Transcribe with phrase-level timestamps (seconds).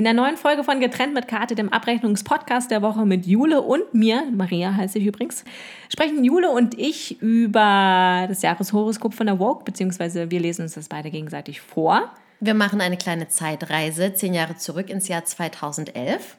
[0.00, 3.92] In der neuen Folge von Getrennt mit Karte, dem Abrechnungspodcast der Woche mit Jule und
[3.92, 5.44] mir, Maria heiße ich übrigens,
[5.92, 10.88] sprechen Jule und ich über das Jahreshoroskop von der Vogue, beziehungsweise wir lesen uns das
[10.88, 12.10] beide gegenseitig vor.
[12.40, 16.38] Wir machen eine kleine Zeitreise, zehn Jahre zurück ins Jahr 2011.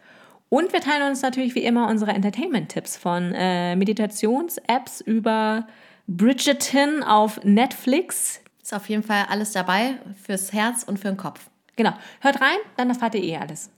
[0.49, 5.67] Und wir teilen uns natürlich wie immer unsere Entertainment-Tipps von äh, Meditations-Apps über
[6.07, 8.41] Bridgerton auf Netflix.
[8.63, 11.50] Ist auf jeden Fall alles dabei fürs Herz und für den Kopf.
[11.81, 11.95] Genau.
[12.19, 13.71] Hört rein, dann erfahrt ihr eh alles.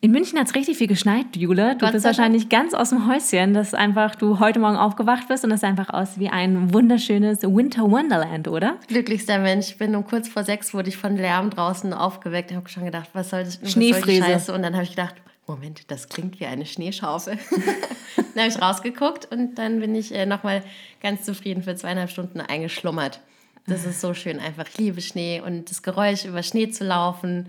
[0.00, 1.74] In München hat es richtig viel geschneit, Jule.
[1.74, 5.44] Du Gott bist wahrscheinlich ganz aus dem Häuschen, dass einfach du heute Morgen aufgewacht bist
[5.44, 8.78] und es einfach aus wie ein wunderschönes Winter Wonderland, oder?
[8.88, 9.68] Glücklichster Mensch.
[9.68, 12.50] Ich bin um kurz vor sechs wurde ich von Lärm draußen aufgeweckt.
[12.50, 13.60] Ich habe schon gedacht, was soll das?
[13.60, 14.24] was soll Schneefräse.
[14.24, 14.54] Scheiße?
[14.54, 17.36] Und dann habe ich gedacht, Moment, das klingt wie eine Schneeschaufel.
[18.16, 20.62] dann habe ich rausgeguckt und dann bin ich äh, nochmal
[21.02, 23.20] ganz zufrieden für zweieinhalb Stunden eingeschlummert.
[23.66, 24.66] Das ist so schön einfach.
[24.68, 27.48] Ich liebe Schnee und das Geräusch, über Schnee zu laufen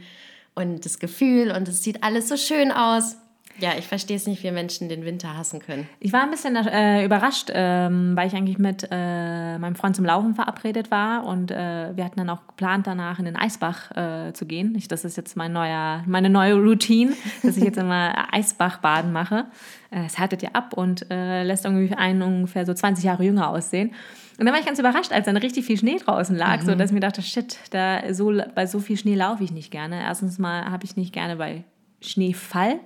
[0.56, 3.18] und das Gefühl und es sieht alles so schön aus.
[3.60, 5.88] Ja, ich verstehe es nicht, wie Menschen den Winter hassen können.
[6.00, 10.06] Ich war ein bisschen äh, überrascht, ähm, weil ich eigentlich mit äh, meinem Freund zum
[10.06, 14.34] Laufen verabredet war und äh, wir hatten dann auch geplant, danach in den Eisbach äh,
[14.34, 14.74] zu gehen.
[14.76, 19.46] Ich, das ist jetzt mein neuer, meine neue Routine, dass ich jetzt immer Eisbachbaden mache.
[19.92, 23.50] Äh, Es härtet ja ab und äh, lässt irgendwie einen ungefähr so 20 Jahre jünger
[23.50, 23.94] aussehen.
[24.38, 26.90] Und dann war ich ganz überrascht, als dann richtig viel Schnee draußen lag, so dass
[26.90, 30.02] ich mir dachte, shit, da so, bei so viel Schnee laufe ich nicht gerne.
[30.02, 31.64] Erstens mal habe ich nicht gerne bei
[32.02, 32.80] Schneefall,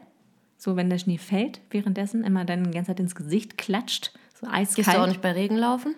[0.58, 4.48] so wenn der Schnee fällt, währenddessen immer dann die ganze Zeit ins Gesicht klatscht, so
[4.48, 4.75] eiskalt.
[4.75, 5.95] Gehst du auch nicht bei Regen laufen?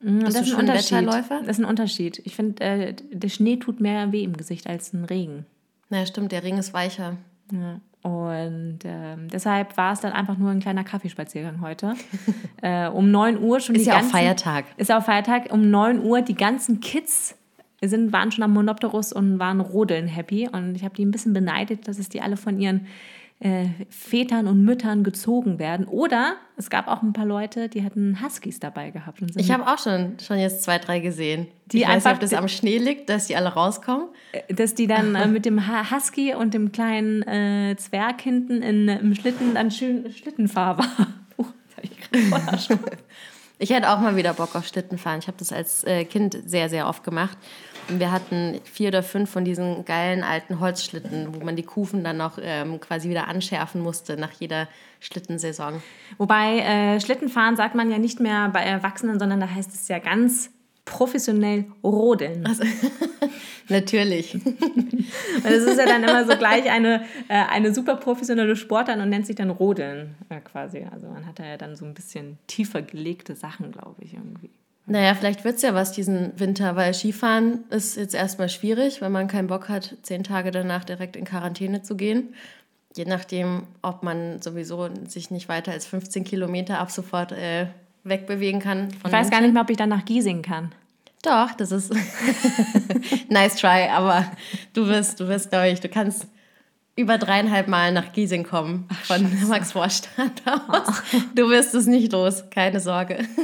[0.00, 0.92] Mm, Bist das du ist ein Unterschied.
[0.92, 1.40] Wetterläufer?
[1.40, 2.22] Das ist ein Unterschied.
[2.24, 5.46] Ich finde, äh, der Schnee tut mehr weh im Gesicht als ein Regen.
[5.88, 7.16] Na stimmt, der Regen ist weicher.
[7.52, 7.80] Ja.
[8.06, 11.94] Und ähm, deshalb war es dann einfach nur ein kleiner Kaffeespaziergang heute.
[12.62, 14.66] äh, um 9 Uhr schon Ist die ja auch ganzen, Feiertag.
[14.76, 15.52] Ist ja auch Feiertag.
[15.52, 17.36] Um 9 Uhr die ganzen Kids
[17.82, 20.48] sind, waren schon am Monopterus und waren rodeln happy.
[20.48, 22.86] Und ich habe die ein bisschen beneidet, dass es die alle von ihren
[23.40, 25.86] äh, Vätern und Müttern gezogen werden.
[25.86, 29.20] Oder es gab auch ein paar Leute, die hatten Huskies dabei gehabt.
[29.36, 31.46] Ich habe auch schon, schon jetzt zwei, drei gesehen.
[31.66, 34.06] Die ich weiß nicht, einfach- ob das am Schnee liegt, dass die alle rauskommen.
[34.48, 35.60] dass die dann äh, mit dem
[35.90, 40.86] Husky und dem kleinen äh, Zwerg hinten in, im Schlitten dann schön Schlittenfahr war.
[42.12, 42.88] Das hab ich.
[43.58, 45.18] Ich hätte auch mal wieder Bock auf Schlittenfahren.
[45.20, 47.38] Ich habe das als äh, Kind sehr, sehr oft gemacht.
[47.88, 52.16] Wir hatten vier oder fünf von diesen geilen alten Holzschlitten, wo man die Kufen dann
[52.16, 54.68] noch ähm, quasi wieder anschärfen musste nach jeder
[55.00, 55.82] Schlittensaison.
[56.18, 59.98] Wobei äh, Schlittenfahren sagt man ja nicht mehr bei Erwachsenen, sondern da heißt es ja
[59.98, 60.50] ganz
[60.84, 62.42] professionell rodeln.
[63.68, 64.34] Natürlich.
[65.42, 69.10] Weil es ist ja dann immer so gleich eine, äh, eine super professionelle Sportart und
[69.10, 70.86] nennt sich dann Rodeln äh, quasi.
[70.90, 74.50] Also man hat da ja dann so ein bisschen tiefer gelegte Sachen, glaube ich, irgendwie.
[74.86, 79.10] Naja, vielleicht wird es ja was diesen Winter, weil Skifahren ist jetzt erstmal schwierig, wenn
[79.10, 82.34] man keinen Bock hat, zehn Tage danach direkt in Quarantäne zu gehen.
[82.94, 87.66] Je nachdem, ob man sowieso sich nicht weiter als 15 Kilometer ab sofort äh,
[88.04, 88.88] wegbewegen kann.
[89.04, 90.72] Ich weiß gar nicht mehr, ob ich dann nach Giesing kann.
[91.22, 91.92] Doch, das ist
[93.28, 94.24] nice try, aber
[94.72, 96.28] du wirst, du wirst, glaube ich, du kannst
[96.96, 101.02] über dreieinhalb Mal nach Giesing kommen von Max Vorstadt aus.
[101.34, 103.18] Du wirst es nicht los, keine Sorge.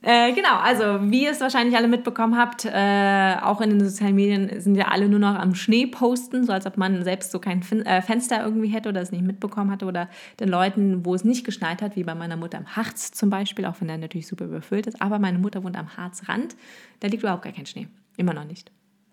[0.00, 4.14] Äh, genau, also wie ihr es wahrscheinlich alle mitbekommen habt, äh, auch in den sozialen
[4.14, 7.40] Medien sind ja alle nur noch am Schnee posten, so als ob man selbst so
[7.40, 10.08] kein fin äh, Fenster irgendwie hätte oder es nicht mitbekommen hatte oder
[10.38, 13.66] den Leuten, wo es nicht geschneit hat, wie bei meiner Mutter am Harz zum Beispiel,
[13.66, 15.02] auch wenn der natürlich super überfüllt ist.
[15.02, 16.56] Aber meine Mutter wohnt am Harzrand,
[17.00, 17.88] da liegt überhaupt gar kein Schnee.
[18.16, 18.70] Immer noch nicht.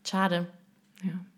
[0.08, 0.48] Schade.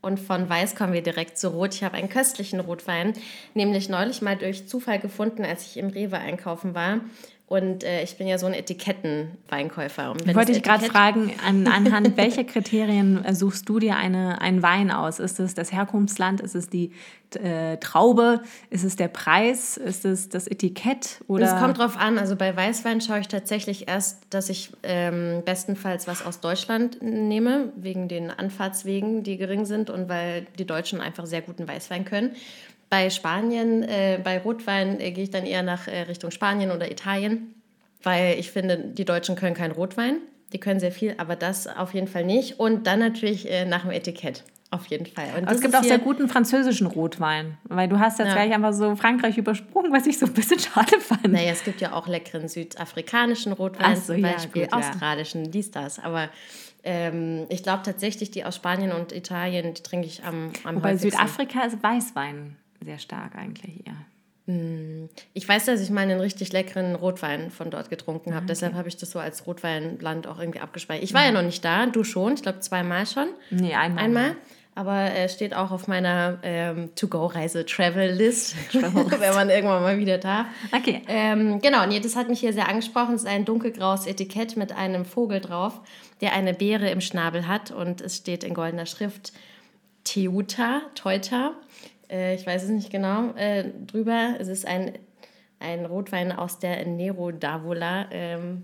[0.01, 1.73] Und von Weiß kommen wir direkt zu Rot.
[1.73, 3.13] Ich habe einen köstlichen Rotwein,
[3.53, 7.01] nämlich neulich mal durch Zufall gefunden, als ich im Rewe einkaufen war.
[7.47, 10.11] Und äh, ich bin ja so ein Etiketten-Weinkäufer.
[10.11, 14.41] Und Ich wollte dich gerade fragen, an, anhand welcher Kriterien äh, suchst du dir eine,
[14.41, 15.19] einen Wein aus?
[15.19, 16.41] Ist es das Herkunftsland?
[16.41, 16.91] Ist es die
[17.35, 18.41] äh, Traube?
[18.69, 19.77] Ist es der Preis?
[19.77, 21.21] Ist es das Etikett?
[21.27, 22.17] Oder Es kommt drauf an.
[22.17, 27.71] Also bei Weißwein schaue ich tatsächlich erst, dass ich ähm, bestenfalls was aus Deutschland nehme,
[27.77, 32.35] wegen den Anfahrtswegen, die gering sind und weil die Deutschen einfach sehr guten Weißwein können.
[32.89, 36.89] Bei Spanien, äh, bei Rotwein äh, gehe ich dann eher nach äh, Richtung Spanien oder
[36.89, 37.53] Italien,
[38.01, 40.17] weil ich finde, die Deutschen können kein Rotwein.
[40.53, 42.59] Die können sehr viel, aber das auf jeden Fall nicht.
[42.59, 44.43] Und dann natürlich äh, nach dem Etikett.
[44.69, 45.27] Auf jeden Fall.
[45.37, 48.33] Und es gibt auch sehr guten französischen Rotwein, weil du hast jetzt Ja.
[48.33, 51.25] gleich einfach so Frankreich übersprungen, was ich so ein bisschen schade fand.
[51.27, 54.77] Naja, es gibt ja auch leckeren südafrikanischen Rotwein, so, zum ja, Beispiel gut, ja.
[54.77, 55.99] australischen, dies, das.
[55.99, 56.29] Aber
[56.83, 60.97] ähm, ich glaube tatsächlich, die aus Spanien und Italien, die trinke ich am, am Bei.
[60.97, 62.57] Südafrika ist Weißwein
[62.87, 63.95] sehr stark eigentlich eher.
[65.33, 68.45] Ich weiß, dass ich mal einen richtig leckeren Rotwein von dort getrunken Ah, habe.
[68.45, 71.03] Deshalb habe ich das so als Rotweinland auch irgendwie abgespeichert.
[71.03, 73.27] Ich war ja noch nicht da, du schon, ich glaube zweimal schon.
[73.49, 74.05] Nee, einmal.
[74.05, 74.35] Einmal.
[74.73, 80.47] aber äh, steht auch auf meiner ähm, To-Go-Reise-Travel-List, wenn man irgendwann mal wieder darf.
[80.71, 81.01] Okay.
[81.09, 83.15] Ähm, genau, nee, das hat mich hier sehr angesprochen.
[83.15, 85.81] Es ist ein dunkelgraues Etikett mit einem Vogel drauf,
[86.21, 89.33] der eine Beere im Schnabel hat und es steht in goldener Schrift
[90.05, 91.51] Teuta, Teuta.
[92.09, 94.35] Äh, ich weiß es nicht genau äh, drüber.
[94.39, 94.97] Es ist ein,
[95.59, 98.63] ein Rotwein aus der Nero d'Avola ähm,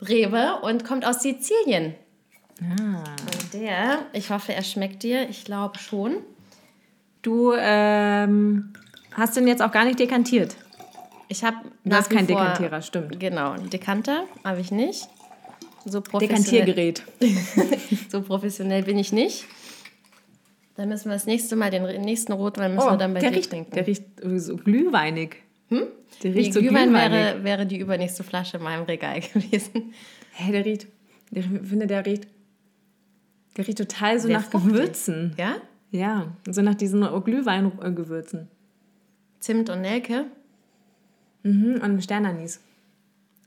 [0.00, 1.94] Rewe und kommt aus Sizilien.
[2.60, 3.04] Ah.
[3.20, 5.28] Und der, ich hoffe, er schmeckt dir.
[5.28, 6.18] Ich glaube schon.
[7.22, 8.74] Du ähm,
[9.12, 10.56] hast den jetzt auch gar nicht dekantiert.
[11.28, 13.18] Ich habe Du hast keinen Dekantierer, stimmt.
[13.18, 15.08] Genau, Dekanter habe ich nicht.
[15.86, 17.02] So Dekantiergerät.
[18.10, 19.46] so professionell bin ich nicht.
[20.76, 23.30] Dann müssen wir das nächste Mal, den nächsten Rotwein müssen wir dann bei Oh, der
[23.30, 23.70] dir riecht, trinken.
[23.72, 24.04] der riecht
[24.36, 25.36] so glühweinig.
[25.68, 25.86] Hm?
[26.22, 27.12] Der Die riecht so Glühwein glühweinig.
[27.18, 29.92] wäre, wäre die übernächste Flasche in meinem Regal gewesen.
[30.32, 30.86] Hey, der riecht.
[31.30, 32.26] Der, ich finde, der riecht.
[33.56, 34.72] Der riecht total so Sehr nach fruchtig.
[34.72, 35.34] Gewürzen.
[35.38, 35.56] Ja?
[35.92, 38.48] Ja, so nach diesen Glühweingewürzen.
[39.38, 40.24] Zimt und Nelke.
[41.44, 42.60] Mhm, und Sternanis.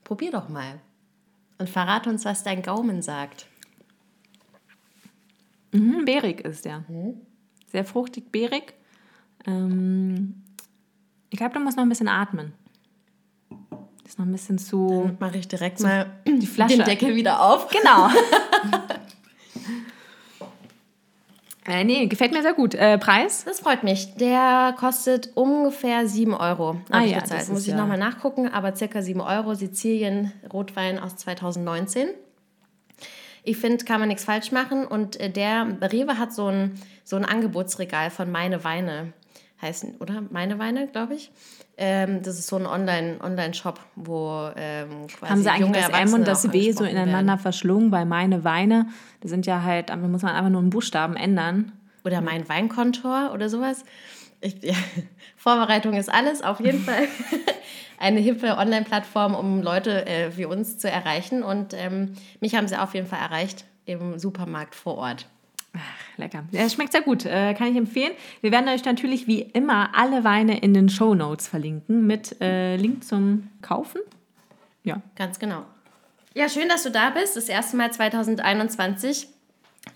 [0.05, 0.79] Probier doch mal.
[1.57, 3.47] Und verrat uns, was dein Gaumen sagt.
[5.71, 6.83] Mhm, beerig ist der.
[7.67, 8.73] Sehr fruchtig, beerig.
[9.45, 10.43] Ähm,
[11.29, 12.53] ich glaube, du musst noch ein bisschen atmen.
[14.05, 14.87] Ist noch ein bisschen zu.
[14.87, 16.77] Und mache ich direkt mal Die Flasche.
[16.77, 17.67] den Deckel wieder auf.
[17.67, 18.07] Genau.
[21.67, 22.73] äh, nee, gefällt mir sehr gut.
[22.75, 23.43] Äh, Preis?
[23.43, 24.15] Das freut mich.
[24.15, 26.77] Der kostet ungefähr 7 Euro.
[26.89, 27.41] Ah ja, gezahlt.
[27.41, 29.53] das Muss ich ja- nochmal nachgucken, aber circa 7 Euro.
[29.55, 32.07] Sizilien Rotwein aus 2019.
[33.47, 34.85] Ich finde, kann man nichts falsch machen.
[34.85, 36.73] Und äh, der Rewe hat so ein,
[37.05, 39.13] so ein Angebotsregal von Meine Weine.
[39.61, 40.21] Heißen, oder?
[40.29, 41.31] Meine Weine, glaube ich.
[41.77, 45.89] Ähm, das ist so ein Online- Online-Shop, wo ähm, quasi Haben sie eigentlich junge das
[45.89, 47.39] M und das W so ineinander werden.
[47.39, 48.87] verschlungen bei meine Weine?
[49.21, 51.71] Das sind ja halt, da muss man einfach nur einen Buchstaben ändern.
[52.03, 53.83] Oder mein Weinkontor oder sowas.
[54.41, 54.73] Ich, ja,
[55.35, 57.07] Vorbereitung ist alles, auf jeden Fall.
[57.99, 61.41] Eine hippe Online-Plattform, um Leute äh, wie uns zu erreichen.
[61.41, 65.25] Und ähm, mich haben sie auf jeden Fall erreicht im Supermarkt vor Ort.
[65.73, 66.43] Ach, lecker.
[66.51, 68.13] Es schmeckt sehr gut, äh, kann ich empfehlen.
[68.41, 72.75] Wir werden euch natürlich wie immer alle Weine in den Show Notes verlinken mit äh,
[72.75, 74.01] Link zum Kaufen.
[74.83, 75.01] Ja.
[75.15, 75.65] Ganz genau.
[76.33, 77.35] Ja, schön, dass du da bist.
[77.35, 79.27] Das erste Mal 2021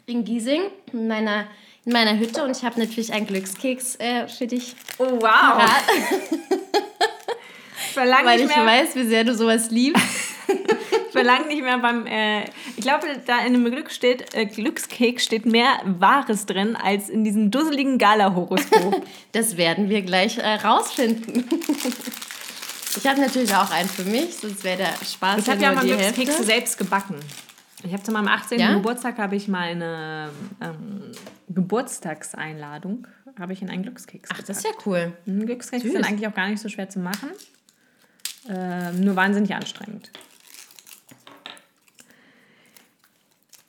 [0.06, 0.62] in Giesing,
[0.92, 1.46] in meiner,
[1.86, 2.44] in meiner Hütte.
[2.44, 4.76] Und ich habe natürlich einen Glückskeks äh, für dich.
[4.98, 5.64] Oh, wow.
[7.94, 10.04] Verlang Weil nicht ich mehr, weiß, wie sehr du sowas liebst.
[11.12, 12.06] verlang nicht mehr beim.
[12.06, 12.44] Äh,
[12.76, 17.24] ich glaube, da in dem Glück steht, äh, Glückskeks steht mehr Wahres drin als in
[17.24, 19.04] diesem dusseligen Gala-Horoskop.
[19.34, 21.48] Das werden wir gleich äh, rausfinden.
[22.98, 25.86] Ich habe natürlich auch einen für mich, sonst wäre der Spaß Ich habe ja mal
[25.86, 27.16] Glückskekse selbst gebacken.
[27.84, 28.60] Ich habe zu meinem 18.
[28.60, 28.74] Ja?
[28.74, 30.30] Geburtstag habe ich meine
[30.62, 31.12] ähm,
[31.50, 33.08] Geburtstagseinladung
[33.40, 35.14] habe ich in einen Glückskeks Ach, das ist ja cool.
[35.26, 37.30] Mhm, Glückskekse sind eigentlich auch gar nicht so schwer zu machen.
[38.50, 40.12] Ähm, nur wahnsinnig anstrengend.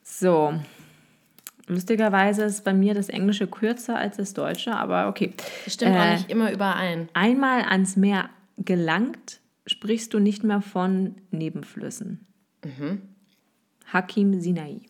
[0.03, 0.55] So.
[1.67, 5.33] Lustigerweise ist bei mir das Englische kürzer als das Deutsche, aber okay.
[5.65, 7.09] Das stimmt auch Äh, nicht immer überein.
[7.15, 12.27] Einmal ans Meer gelangt, sprichst du nicht mehr von Nebenflüssen.
[13.93, 14.81] Hakim Sinai.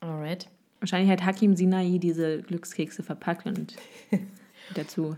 [0.00, 0.48] Alright.
[0.80, 3.74] Wahrscheinlich hat Hakim Sinai diese Glückskekse verpackt und
[4.74, 5.16] dazu.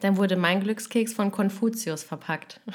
[0.00, 2.60] Dann wurde mein Glückskeks von Konfuzius verpackt.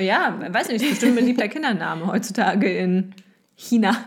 [0.00, 3.14] Ja, weiß nicht, ist bestimmt ein beliebter Kindername heutzutage in
[3.56, 4.04] China.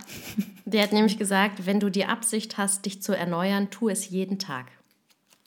[0.65, 4.37] Der hat nämlich gesagt, wenn du die Absicht hast, dich zu erneuern, tu es jeden
[4.39, 4.67] Tag.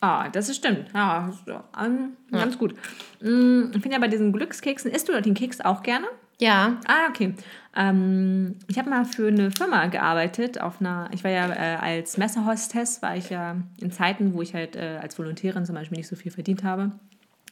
[0.01, 0.87] Ah, das ist stimmt.
[0.93, 1.45] Ja, ist,
[1.81, 2.75] ähm, ganz gut.
[3.21, 6.07] Mm, Ich finde ja bei diesen Glückskeksen, isst du den Keks auch gerne?
[6.39, 7.35] Ja, Ah, okay.
[7.75, 10.61] Ähm, ich habe mal für eine Firma gearbeitet.
[10.61, 14.55] Auf einer, ich war ja äh, als Messehostess, war ich ja in Zeiten, wo ich
[14.55, 16.93] halt äh, als Volontärin zum Beispiel nicht so viel verdient habe.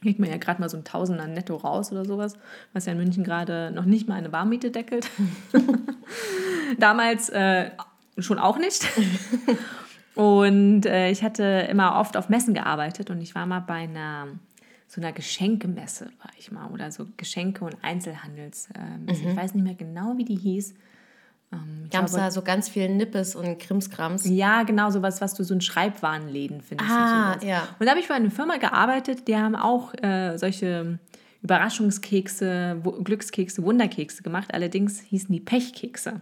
[0.01, 2.33] Kriegt man ja gerade mal so ein Tausender netto raus oder sowas,
[2.73, 5.09] was ja in München gerade noch nicht mal eine Warmmiete deckelt.
[6.79, 7.71] Damals äh,
[8.17, 8.85] schon auch nicht.
[10.15, 14.27] Und äh, ich hatte immer oft auf Messen gearbeitet und ich war mal bei einer
[14.91, 19.21] so einer Geschenkemesse, war ich mal, oder so Geschenke- und Einzelhandelsmesse.
[19.21, 20.73] Ich weiß nicht mehr genau, wie die hieß.
[21.53, 24.25] Ähm, gab es da so ganz viel Nippes und Krimskrams.
[24.27, 26.91] ja, genau, sowas, was du so in Schreibwarenläden findest.
[26.91, 27.69] Ah, und ja.
[27.79, 30.99] Und da habe ich bei einer Firma gearbeitet, die haben auch äh, solche
[31.41, 34.53] Überraschungskekse, Glückskekse, Wunderkekse gemacht.
[34.53, 36.19] Allerdings hießen die Pechkekse.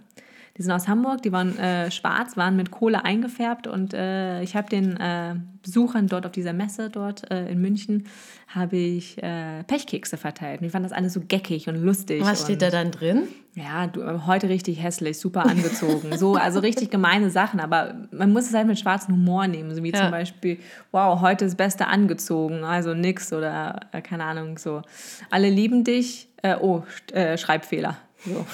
[0.59, 4.57] Die sind aus Hamburg, die waren äh, schwarz, waren mit Kohle eingefärbt und äh, ich
[4.57, 8.07] habe den äh, Besuchern dort auf dieser Messe dort äh, in München
[8.49, 10.59] habe ich äh, Pechkekse verteilt.
[10.59, 12.21] Und ich fand das alles so geckig und lustig.
[12.25, 13.29] Was steht da dann drin?
[13.55, 16.17] Ja, du, heute richtig hässlich, super angezogen.
[16.17, 19.73] so, also richtig gemeine Sachen, aber man muss es halt mit schwarzem Humor nehmen.
[19.73, 20.01] So wie ja.
[20.01, 20.57] zum Beispiel,
[20.91, 24.81] wow, heute ist Beste angezogen, also nix oder äh, keine Ahnung, so.
[25.29, 27.95] Alle lieben dich, äh, oh, äh, Schreibfehler.
[28.25, 28.45] So.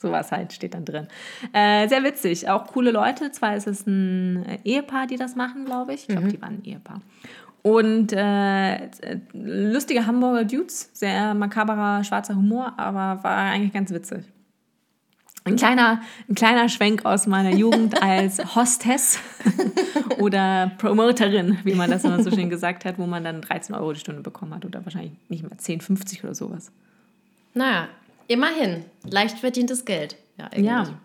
[0.00, 1.08] Sowas halt steht dann drin.
[1.52, 3.32] Äh, sehr witzig, auch coole Leute.
[3.32, 6.02] Zwar ist es ein Ehepaar, die das machen, glaube ich.
[6.02, 6.30] Ich glaube, mhm.
[6.30, 7.00] die waren ein Ehepaar.
[7.62, 8.88] Und äh,
[9.32, 14.24] lustige Hamburger Dudes, sehr makaberer schwarzer Humor, aber war eigentlich ganz witzig.
[15.44, 19.18] Ein kleiner, ein kleiner Schwenk aus meiner Jugend als Hostess
[20.18, 23.92] oder Promoterin, wie man das immer so schön gesagt hat, wo man dann 13 Euro
[23.92, 26.70] die Stunde bekommen hat oder wahrscheinlich nicht mehr 10, 50 oder sowas.
[27.54, 27.88] Naja,
[28.28, 28.84] immerhin.
[29.04, 30.16] Leicht verdientes Geld.
[30.36, 30.66] Ja, irgendwie.
[30.66, 31.00] ja.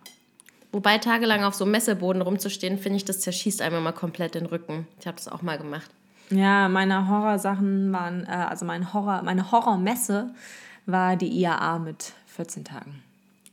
[0.71, 4.45] Wobei tagelang auf so einem Messeboden rumzustehen, finde ich, das zerschießt einem immer komplett den
[4.45, 4.87] Rücken.
[4.99, 5.89] Ich habe das auch mal gemacht.
[6.29, 10.33] Ja, meine Horrorsachen waren, äh, also mein Horror, meine Horrormesse
[10.85, 13.03] war die IAA mit 14 Tagen.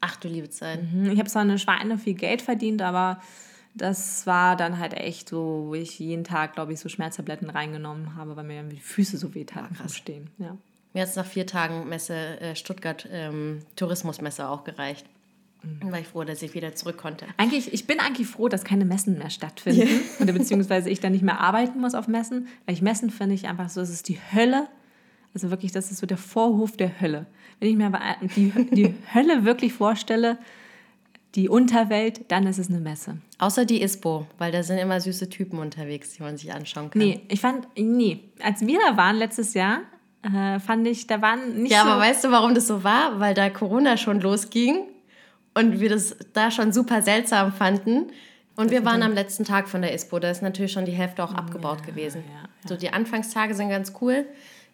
[0.00, 0.80] Ach du liebe Zeit.
[0.92, 1.10] Mhm.
[1.10, 3.20] Ich habe zwar eine Schweine viel Geld verdient, aber
[3.74, 8.16] das war dann halt echt so, wo ich jeden Tag, glaube ich, so Schmerztabletten reingenommen
[8.16, 10.30] habe, weil mir die Füße so weh taten vom Stehen.
[10.38, 10.56] Ja.
[10.92, 15.06] Mir hat es nach vier Tagen Messe äh, Stuttgart ähm, Tourismusmesse auch gereicht.
[15.62, 15.92] Mhm.
[15.92, 17.26] War ich froh, dass ich wieder zurück konnte.
[17.36, 19.82] Eigentlich, ich bin eigentlich froh, dass keine Messen mehr stattfinden.
[19.82, 20.00] Yeah.
[20.20, 22.48] Oder beziehungsweise ich dann nicht mehr arbeiten muss auf Messen.
[22.66, 24.68] Weil ich Messen finde ich einfach so, es ist die Hölle.
[25.34, 27.26] Also wirklich, das ist so der Vorhof der Hölle.
[27.60, 28.00] Wenn ich mir aber
[28.36, 30.38] die, die Hölle wirklich vorstelle,
[31.36, 33.18] die Unterwelt, dann ist es eine Messe.
[33.38, 37.00] Außer die ISPO, weil da sind immer süße Typen unterwegs, die man sich anschauen kann.
[37.00, 38.24] Nee, ich fand, nee.
[38.42, 39.82] Als wir da waren letztes Jahr,
[40.22, 43.20] äh, fand ich, da waren nicht Ja, so aber weißt du, warum das so war?
[43.20, 44.84] Weil da Corona schon losging
[45.54, 48.06] und wir das da schon super seltsam fanden.
[48.56, 51.24] Und wir waren am letzten Tag von der ISPO, da ist natürlich schon die Hälfte
[51.24, 52.22] auch abgebaut ja, gewesen.
[52.26, 52.68] Ja, ja.
[52.68, 54.26] So die Anfangstage sind ganz cool.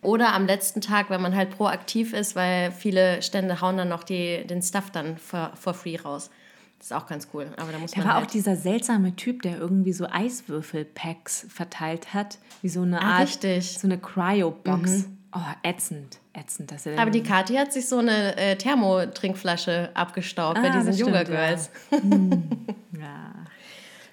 [0.03, 4.03] Oder am letzten Tag, wenn man halt proaktiv ist, weil viele Stände hauen dann noch
[4.03, 6.31] die, den Stuff dann for, for free raus.
[6.79, 7.47] Das ist auch ganz cool.
[7.57, 11.47] Aber da muss da man war halt auch dieser seltsame Typ, der irgendwie so Eiswürfelpacks
[11.49, 13.79] verteilt hat, wie so eine ah, Art, richtig.
[13.79, 14.91] so eine Cryo-Box.
[14.91, 15.16] Mhm.
[15.37, 16.73] Oh, ätzend, ätzend.
[16.73, 21.25] Dass Aber die Kathi hat sich so eine äh, Thermotrinkflasche abgestaubt ah, bei diesen Yoga
[21.25, 21.71] Girls.
[21.91, 21.99] Ja.
[22.01, 22.51] hm.
[22.99, 23.33] ja.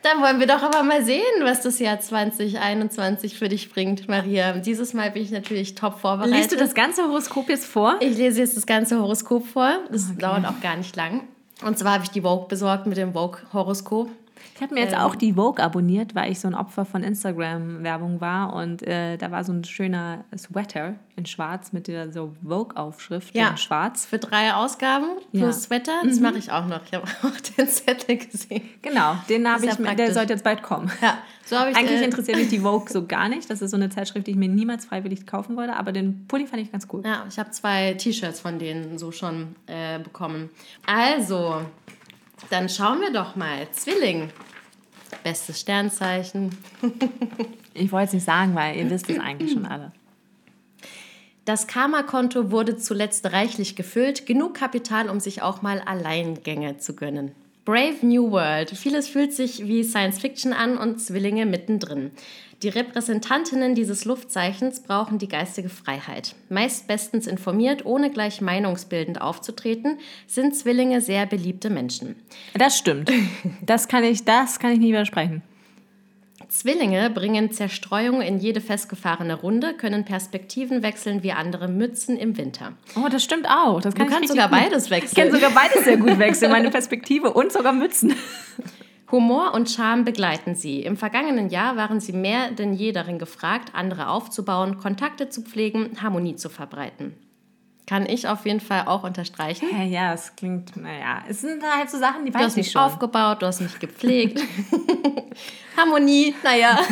[0.02, 4.52] Dann wollen wir doch aber mal sehen, was das Jahr 2021 für dich bringt, Maria.
[4.58, 6.36] Dieses Mal bin ich natürlich top vorbereitet.
[6.36, 7.96] Liest du das ganze Horoskop jetzt vor?
[8.02, 9.80] Ich lese jetzt das ganze Horoskop vor.
[9.90, 10.20] Das okay.
[10.20, 11.22] dauert auch gar nicht lang.
[11.64, 14.10] Und zwar habe ich die Vogue besorgt mit dem Vogue-Horoskop.
[14.56, 17.04] Ich habe mir jetzt ähm, auch die Vogue abonniert, weil ich so ein Opfer von
[17.04, 18.54] Instagram-Werbung war.
[18.54, 23.50] Und äh, da war so ein schöner Sweater in schwarz mit der so Vogue-Aufschrift ja,
[23.50, 24.06] in schwarz.
[24.06, 25.52] Für drei Ausgaben plus ja.
[25.54, 25.94] Sweater.
[26.04, 26.24] Das mhm.
[26.24, 26.82] mache ich auch noch.
[26.86, 28.64] Ich habe auch den Zettel gesehen.
[28.82, 30.92] Genau, den habe ich, ja der sollte jetzt bald kommen.
[31.02, 33.50] Ja, so ich, Eigentlich äh, interessiert mich die Vogue so gar nicht.
[33.50, 35.76] Das ist so eine Zeitschrift, die ich mir niemals freiwillig kaufen wollte.
[35.76, 37.04] Aber den Pulli fand ich ganz cool.
[37.06, 40.50] Ja, ich habe zwei T-Shirts von denen so schon äh, bekommen.
[40.86, 41.62] Also,
[42.50, 43.70] dann schauen wir doch mal.
[43.72, 44.30] Zwilling.
[45.24, 46.58] Bestes Sternzeichen.
[47.74, 49.92] ich wollte es nicht sagen, weil ihr wisst es eigentlich schon alle.
[51.46, 57.34] Das Karma-Konto wurde zuletzt reichlich gefüllt, genug Kapital, um sich auch mal Alleingänge zu gönnen.
[57.66, 58.72] Brave New World.
[58.72, 62.12] Vieles fühlt sich wie Science Fiction an und Zwillinge mittendrin.
[62.64, 66.34] Die Repräsentantinnen dieses Luftzeichens brauchen die geistige Freiheit.
[66.48, 72.16] Meist bestens informiert, ohne gleich meinungsbildend aufzutreten, sind Zwillinge sehr beliebte Menschen.
[72.54, 73.12] Das stimmt.
[73.66, 75.42] Das kann ich, das kann ich nie widersprechen.
[76.48, 82.74] Zwillinge bringen Zerstreuung in jede festgefahrene Runde, können Perspektiven wechseln wie andere Mützen im Winter.
[82.96, 83.82] Oh, das stimmt auch.
[83.82, 84.60] Das kann du kannst sogar gut.
[84.60, 85.10] beides wechseln.
[85.12, 88.14] Ich kann sogar beides sehr gut wechseln, meine Perspektive und sogar Mützen.
[89.12, 90.82] Humor und Charme begleiten sie.
[90.82, 96.02] Im vergangenen Jahr waren sie mehr denn je darin gefragt, andere aufzubauen, Kontakte zu pflegen,
[96.02, 97.16] Harmonie zu verbreiten.
[97.86, 99.68] Kann ich auf jeden Fall auch unterstreichen.
[99.72, 102.82] Ja, ja, es klingt, naja, es sind halt so Sachen, die du hast mich schon.
[102.82, 104.42] aufgebaut, du hast mich gepflegt.
[105.78, 106.80] Harmonie, naja.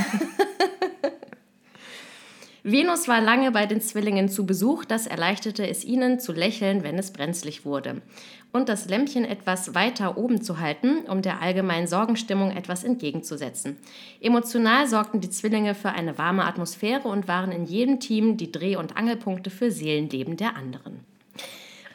[2.63, 6.99] Venus war lange bei den Zwillingen zu Besuch, das erleichterte es ihnen zu lächeln, wenn
[6.99, 8.03] es brenzlig wurde.
[8.51, 13.77] Und das Lämpchen etwas weiter oben zu halten, um der allgemeinen Sorgenstimmung etwas entgegenzusetzen.
[14.19, 18.75] Emotional sorgten die Zwillinge für eine warme Atmosphäre und waren in jedem Team die Dreh-
[18.75, 21.10] und Angelpunkte für Seelenleben der anderen.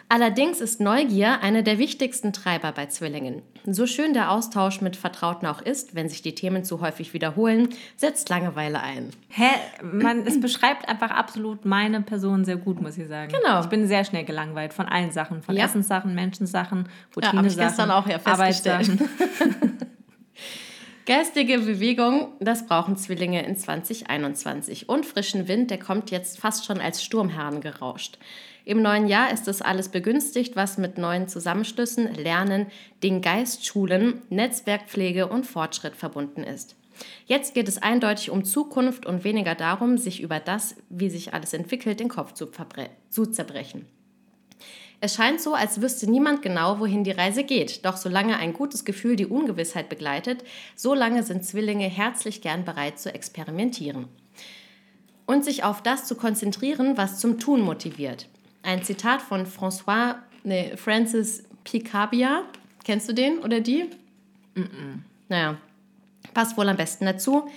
[0.09, 3.43] Allerdings ist Neugier einer der wichtigsten Treiber bei Zwillingen.
[3.67, 7.71] So schön der Austausch mit Vertrauten auch ist, wenn sich die Themen zu häufig wiederholen,
[7.97, 9.11] setzt Langeweile ein.
[9.31, 9.49] Hä?
[9.83, 13.33] Man, es beschreibt einfach absolut meine Person sehr gut, muss ich sagen.
[13.33, 13.61] Genau.
[13.61, 15.43] Ich bin sehr schnell gelangweilt von allen Sachen.
[15.43, 15.65] Von Ja.
[15.65, 18.93] Essenssachen, Menschensachen, Ja, hab ich Routinesachen, gestern auch ja festgestellt.
[21.07, 24.89] Geistige Bewegung, das brauchen Zwillinge in 2021.
[24.89, 28.19] Und frischen Wind, der kommt jetzt fast schon als Sturmherren gerauscht.
[28.67, 32.67] Im neuen Jahr ist das alles begünstigt, was mit neuen Zusammenschlüssen, Lernen,
[33.01, 36.75] den Geist schulen, Netzwerkpflege und Fortschritt verbunden ist.
[37.27, 41.53] Jetzt geht es eindeutig um Zukunft und weniger darum, sich über das, wie sich alles
[41.53, 42.49] entwickelt, den Kopf zu,
[43.09, 43.87] zu zerbrechen.
[45.01, 47.85] Es scheint so, als wüsste niemand genau, wohin die Reise geht.
[47.85, 50.43] Doch solange ein gutes Gefühl die Ungewissheit begleitet,
[50.75, 54.09] solange sind Zwillinge herzlich gern bereit zu experimentieren.
[55.25, 58.29] Und sich auf das zu konzentrieren, was zum Tun motiviert.
[58.67, 62.43] Ein Zitat von François, nee, Francis Picabia.
[62.83, 63.85] Kennst du den oder die?
[65.29, 65.57] Naja,
[66.35, 67.49] passt wohl am besten dazu.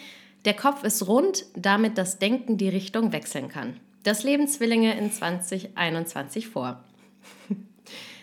[0.45, 3.77] Der Kopf ist rund, damit das Denken die Richtung wechseln kann.
[4.03, 6.83] Das leben Zwillinge in 2021 vor.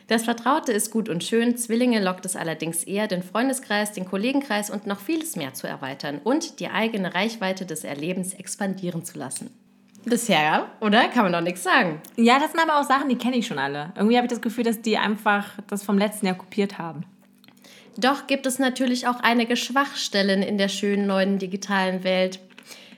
[0.09, 4.71] Das Vertraute ist gut und schön, Zwillinge lockt es allerdings eher, den Freundeskreis, den Kollegenkreis
[4.71, 9.51] und noch vieles mehr zu erweitern und die eigene Reichweite des Erlebens expandieren zu lassen.
[10.07, 11.09] Bisher, oder?
[11.09, 12.01] Kann man doch nichts sagen.
[12.17, 13.93] Ja, das sind aber auch Sachen, die kenne ich schon alle.
[13.97, 17.05] Irgendwie habe ich das Gefühl, dass die einfach das vom letzten Jahr kopiert haben.
[17.97, 22.39] Doch gibt es natürlich auch einige Schwachstellen in der schönen neuen digitalen Welt.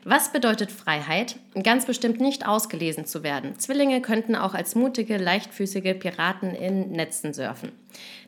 [0.04, 1.36] Was bedeutet Freiheit?
[1.62, 3.58] Ganz bestimmt nicht ausgelesen zu werden.
[3.58, 7.72] Zwillinge könnten auch als mutige, leichtfüßige Piraten in Netzen surfen.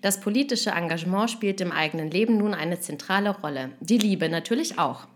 [0.00, 3.70] Das politische Engagement spielt im eigenen Leben nun eine zentrale Rolle.
[3.80, 5.06] Die Liebe natürlich auch.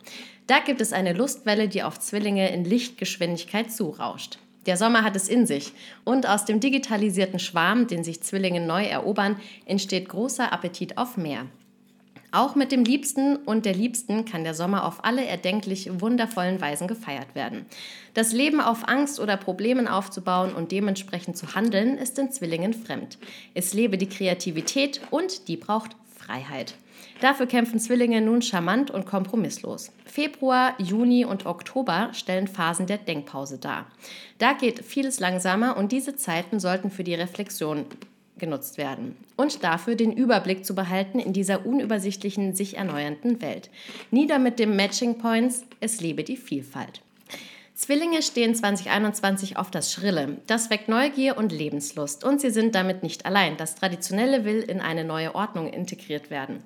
[0.46, 4.38] Da gibt es eine Lustwelle, die auf Zwillinge in Lichtgeschwindigkeit zurauscht.
[4.66, 5.72] Der Sommer hat es in sich
[6.04, 9.36] und aus dem digitalisierten Schwarm, den sich Zwillinge neu erobern,
[9.66, 11.46] entsteht großer Appetit auf mehr.
[12.30, 16.88] Auch mit dem Liebsten und der Liebsten kann der Sommer auf alle erdenklich wundervollen Weisen
[16.88, 17.64] gefeiert werden.
[18.12, 23.18] Das Leben auf Angst oder Problemen aufzubauen und dementsprechend zu handeln, ist den Zwillingen fremd.
[23.54, 26.74] Es lebe die Kreativität und die braucht Freiheit.
[27.21, 29.92] Dafür kämpfen Zwillinge nun charmant und kompromisslos.
[30.04, 33.87] Februar, Juni und Oktober stellen Phasen der Denkpause dar.
[34.38, 37.87] Da geht vieles langsamer und diese Zeiten sollten für die Reflexion
[38.38, 43.71] genutzt werden und dafür den Überblick zu behalten in dieser unübersichtlichen, sich erneuernden Welt.
[44.11, 47.00] Nieder mit dem Matching Points, es lebe die Vielfalt.
[47.76, 50.37] Zwillinge stehen 2021 auf das Schrille.
[50.46, 52.22] Das weckt Neugier und Lebenslust.
[52.22, 53.56] Und sie sind damit nicht allein.
[53.56, 56.62] Das Traditionelle will in eine neue Ordnung integriert werden.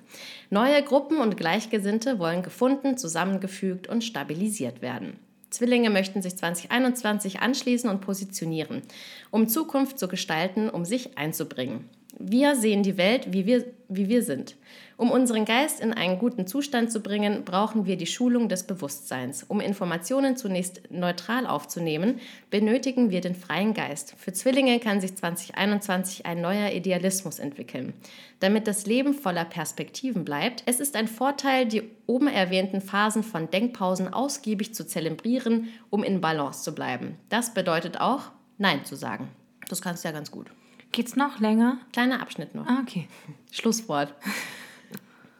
[0.51, 5.17] Neue Gruppen und Gleichgesinnte wollen gefunden, zusammengefügt und stabilisiert werden.
[5.49, 8.83] Zwillinge möchten sich 2021 anschließen und positionieren,
[9.31, 11.89] um Zukunft zu gestalten, um sich einzubringen.
[12.21, 14.57] Wir sehen die Welt, wie wir, wie wir sind.
[14.97, 19.43] Um unseren Geist in einen guten Zustand zu bringen, brauchen wir die Schulung des Bewusstseins.
[19.43, 24.15] Um Informationen zunächst neutral aufzunehmen, benötigen wir den freien Geist.
[24.17, 27.93] Für Zwillinge kann sich 2021 ein neuer Idealismus entwickeln.
[28.41, 33.49] Damit das Leben voller Perspektiven bleibt, es ist ein Vorteil, die oben erwähnten Phasen von
[33.49, 37.15] Denkpausen ausgiebig zu zelebrieren, um in Balance zu bleiben.
[37.29, 38.23] Das bedeutet auch,
[38.57, 39.29] Nein zu sagen.
[39.69, 40.47] Das kannst du ja ganz gut.
[40.91, 41.77] Geht's noch länger?
[41.93, 42.67] Kleiner Abschnitt noch.
[42.67, 43.07] Ah, okay.
[43.51, 44.13] Schlusswort.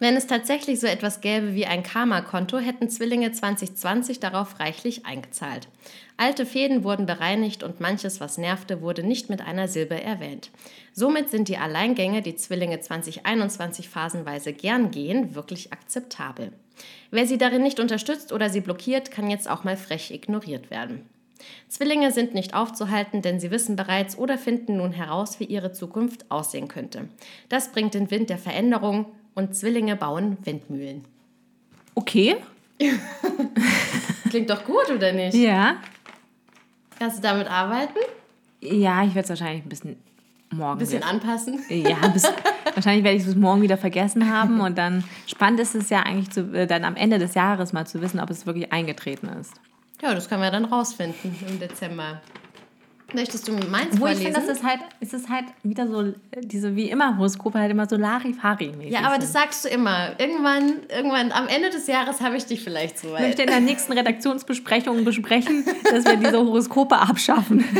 [0.00, 5.68] Wenn es tatsächlich so etwas gäbe wie ein Karma-Konto, hätten Zwillinge 2020 darauf reichlich eingezahlt.
[6.16, 10.50] Alte Fäden wurden bereinigt und manches, was nervte, wurde nicht mit einer Silbe erwähnt.
[10.94, 16.52] Somit sind die Alleingänge, die Zwillinge 2021 phasenweise gern gehen, wirklich akzeptabel.
[17.10, 21.10] Wer sie darin nicht unterstützt oder sie blockiert, kann jetzt auch mal frech ignoriert werden.
[21.68, 26.30] Zwillinge sind nicht aufzuhalten, denn sie wissen bereits oder finden nun heraus, wie ihre Zukunft
[26.30, 27.08] aussehen könnte.
[27.48, 31.04] Das bringt den Wind der Veränderung und Zwillinge bauen Windmühlen.
[31.94, 32.36] Okay.
[34.30, 35.34] Klingt doch gut, oder nicht?
[35.34, 35.76] Ja.
[36.98, 37.98] Kannst du damit arbeiten?
[38.60, 39.96] Ja, ich werde es wahrscheinlich ein bisschen
[40.50, 40.72] morgen.
[40.72, 41.60] Ein bisschen wieder- anpassen?
[41.68, 42.24] Ja, bis,
[42.74, 44.60] wahrscheinlich werde ich es bis morgen wieder vergessen haben.
[44.60, 47.86] Und dann spannend ist es ja eigentlich zu, äh, dann am Ende des Jahres mal
[47.86, 49.54] zu wissen, ob es wirklich eingetreten ist.
[50.02, 52.20] Ja, das können wir dann rausfinden im Dezember.
[53.14, 54.22] Möchtest du meins Wo ich vorlesen?
[54.24, 57.88] finde, das ist halt, es ist halt wieder so, diese wie immer Horoskope halt immer
[57.88, 58.90] so Larifari-mäßig.
[58.92, 59.32] ja, aber das sind.
[59.32, 60.10] sagst du immer.
[60.18, 63.20] Irgendwann, irgendwann am Ende des Jahres habe ich dich vielleicht so Ich weit.
[63.22, 67.64] möchte in der nächsten Redaktionsbesprechung besprechen, dass wir diese Horoskope abschaffen.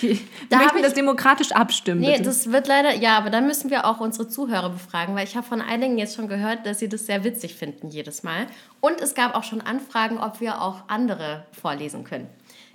[0.00, 0.18] Wir
[0.50, 2.00] Da möchten ich- das demokratisch abstimmen.
[2.02, 2.24] Nee, bitte.
[2.24, 5.46] das wird leider, ja, aber da müssen wir auch unsere Zuhörer befragen, weil ich habe
[5.46, 8.46] von einigen jetzt schon gehört, dass sie das sehr witzig finden jedes Mal.
[8.80, 12.26] Und es gab auch schon Anfragen, ob wir auch andere vorlesen können.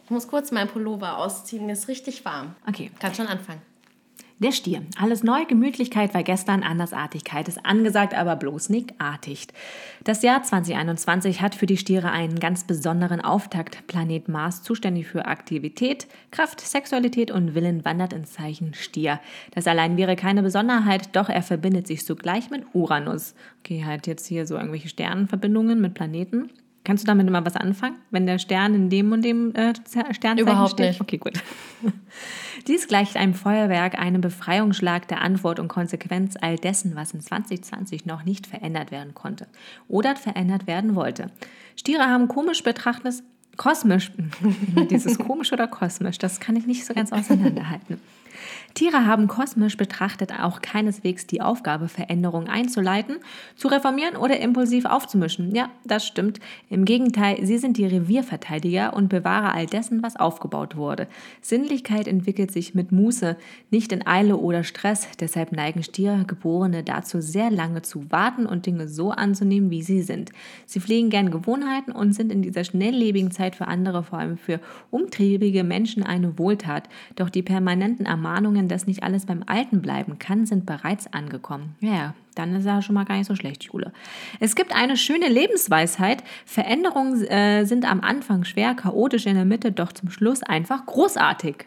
[0.08, 2.56] Ich muss kurz meinen Pullover ausziehen, mir ist richtig warm.
[2.65, 2.91] okay.
[2.98, 3.62] Kann schon anfangen.
[4.39, 4.84] Der Stier.
[4.98, 9.52] Alles neu, Gemütlichkeit war gestern, Andersartigkeit ist angesagt, aber bloß nicht artigt.
[10.06, 13.86] Das Jahr 2021 hat für die Stiere einen ganz besonderen Auftakt.
[13.88, 19.20] Planet Mars, zuständig für Aktivität, Kraft, Sexualität und Willen, wandert ins Zeichen Stier.
[19.52, 23.36] Das allein wäre keine Besonderheit, doch er verbindet sich sogleich mit Uranus.
[23.60, 26.50] Okay, halt jetzt hier so irgendwelche Sternenverbindungen mit Planeten.
[26.88, 30.38] Kannst du damit immer was anfangen, wenn der Stern in dem und dem äh, Sternzeichen
[30.38, 30.88] Überhaupt steht?
[30.91, 31.02] nicht.
[31.02, 31.34] Okay, gut.
[32.67, 38.06] Dies gleicht einem Feuerwerk, einem Befreiungsschlag der Antwort und Konsequenz all dessen, was in 2020
[38.06, 39.47] noch nicht verändert werden konnte
[39.89, 41.28] oder verändert werden wollte.
[41.76, 43.21] Stiere haben komisch betrachtendes
[43.58, 44.13] kosmisch,
[44.89, 48.00] dieses komisch oder kosmisch, das kann ich nicht so ganz auseinanderhalten.
[48.73, 53.17] Tiere haben kosmisch betrachtet auch keineswegs die Aufgabe, Veränderungen einzuleiten,
[53.56, 55.56] zu reformieren oder impulsiv aufzumischen.
[55.56, 56.39] Ja, das stimmt.
[56.69, 61.08] Im Gegenteil, sie sind die Revierverteidiger und Bewahrer all dessen, was aufgebaut wurde.
[61.41, 63.38] Sinnlichkeit entwickelt sich mit Muße,
[63.71, 65.08] nicht in Eile oder Stress.
[65.19, 70.32] Deshalb neigen Stiergeborene dazu, sehr lange zu warten und Dinge so anzunehmen, wie sie sind.
[70.65, 74.60] Sie pflegen gern Gewohnheiten und sind in dieser schnelllebigen Zeit für andere, vor allem für
[74.91, 76.89] umtriebige Menschen, eine Wohltat.
[77.15, 81.75] Doch die permanenten Ermahnungen, dass nicht alles beim Alten bleiben kann, sind bereits angekommen.
[81.80, 83.91] Ja, dann ist er schon mal gar nicht so schlecht, Jule.
[84.39, 86.23] Es gibt eine schöne Lebensweisheit.
[86.45, 91.65] Veränderungen äh, sind am Anfang schwer, chaotisch in der Mitte, doch zum Schluss einfach großartig.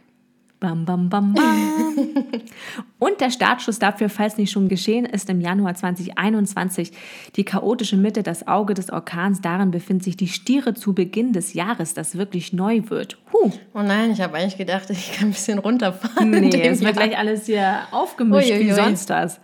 [0.60, 1.96] Bam, bam, bam, bam.
[2.98, 6.92] Und der Startschuss dafür, falls nicht schon geschehen ist, im Januar 2021.
[7.36, 11.54] Die chaotische Mitte, das Auge des Orkans, darin befinden sich die Stiere zu Beginn des
[11.54, 13.16] Jahres, das wirklich neu wird.
[13.32, 13.50] Huh.
[13.72, 16.30] Oh nein, ich habe eigentlich gedacht, ich kann ein bisschen runterfahren.
[16.30, 18.74] Nee, es wird gleich alles hier aufgemischt wie Uiuiui.
[18.74, 19.40] sonst was.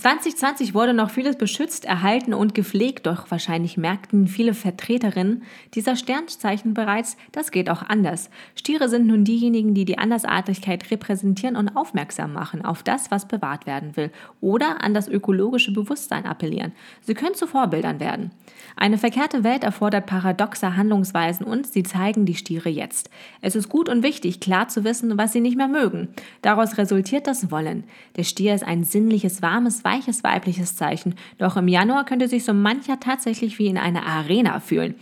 [0.00, 5.42] 2020 wurde noch vieles beschützt, erhalten und gepflegt, doch wahrscheinlich merkten viele Vertreterinnen
[5.74, 8.30] dieser Sternzeichen bereits, das geht auch anders.
[8.54, 13.66] Stiere sind nun diejenigen, die die Andersartigkeit repräsentieren und aufmerksam machen auf das, was bewahrt
[13.66, 14.10] werden will
[14.40, 16.72] oder an das ökologische Bewusstsein appellieren.
[17.02, 18.30] Sie können zu Vorbildern werden.
[18.76, 23.10] Eine verkehrte Welt erfordert paradoxe Handlungsweisen und sie zeigen die Stiere jetzt.
[23.42, 26.08] Es ist gut und wichtig, klar zu wissen, was sie nicht mehr mögen.
[26.40, 27.84] Daraus resultiert das Wollen.
[28.16, 32.54] Der Stier ist ein sinnliches, warmes, weiches weibliches Zeichen, doch im Januar könnte sich so
[32.54, 34.94] mancher tatsächlich wie in einer Arena fühlen.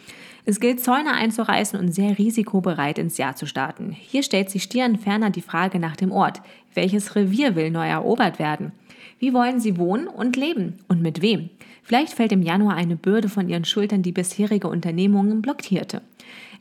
[0.45, 3.93] Es gilt, Zäune einzureißen und sehr risikobereit ins Jahr zu starten.
[3.93, 6.41] Hier stellt sich Stieren ferner die Frage nach dem Ort.
[6.73, 8.73] Welches Revier will neu erobert werden?
[9.19, 10.79] Wie wollen sie wohnen und leben?
[10.89, 11.51] Und mit wem?
[11.83, 16.01] Vielleicht fällt im Januar eine Bürde von ihren Schultern, die bisherige Unternehmungen blockierte.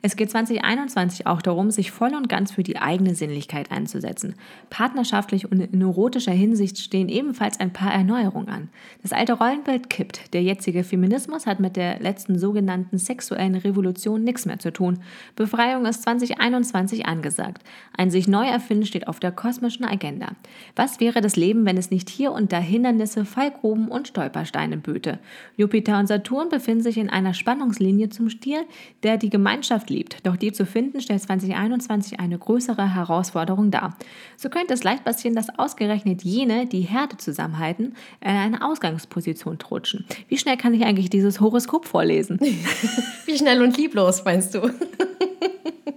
[0.03, 4.35] Es geht 2021 auch darum, sich voll und ganz für die eigene Sinnlichkeit einzusetzen.
[4.69, 8.69] Partnerschaftlich und in erotischer Hinsicht stehen ebenfalls ein paar Erneuerungen an.
[9.01, 10.33] Das alte Rollenbild kippt.
[10.33, 14.99] Der jetzige Feminismus hat mit der letzten sogenannten sexuellen Revolution nichts mehr zu tun.
[15.35, 17.63] Befreiung ist 2021 angesagt.
[17.97, 20.33] Ein sich neu erfinden steht auf der kosmischen Agenda.
[20.75, 25.17] Was wäre das Leben, wenn es nicht hier und da Hindernisse, Fallgruben und Stolpersteine böte?
[25.55, 28.63] Jupiter und Saturn befinden sich in einer Spannungslinie zum Stier,
[29.01, 30.25] der die Gemeinschaft liebt.
[30.25, 33.97] Doch die zu finden stellt 2021 eine größere Herausforderung dar.
[34.35, 40.05] So könnte es leicht passieren, dass ausgerechnet jene, die Herde zusammenhalten, in eine Ausgangsposition rutschen.
[40.27, 42.39] Wie schnell kann ich eigentlich dieses Horoskop vorlesen?
[43.25, 44.61] Wie schnell und lieblos, meinst du?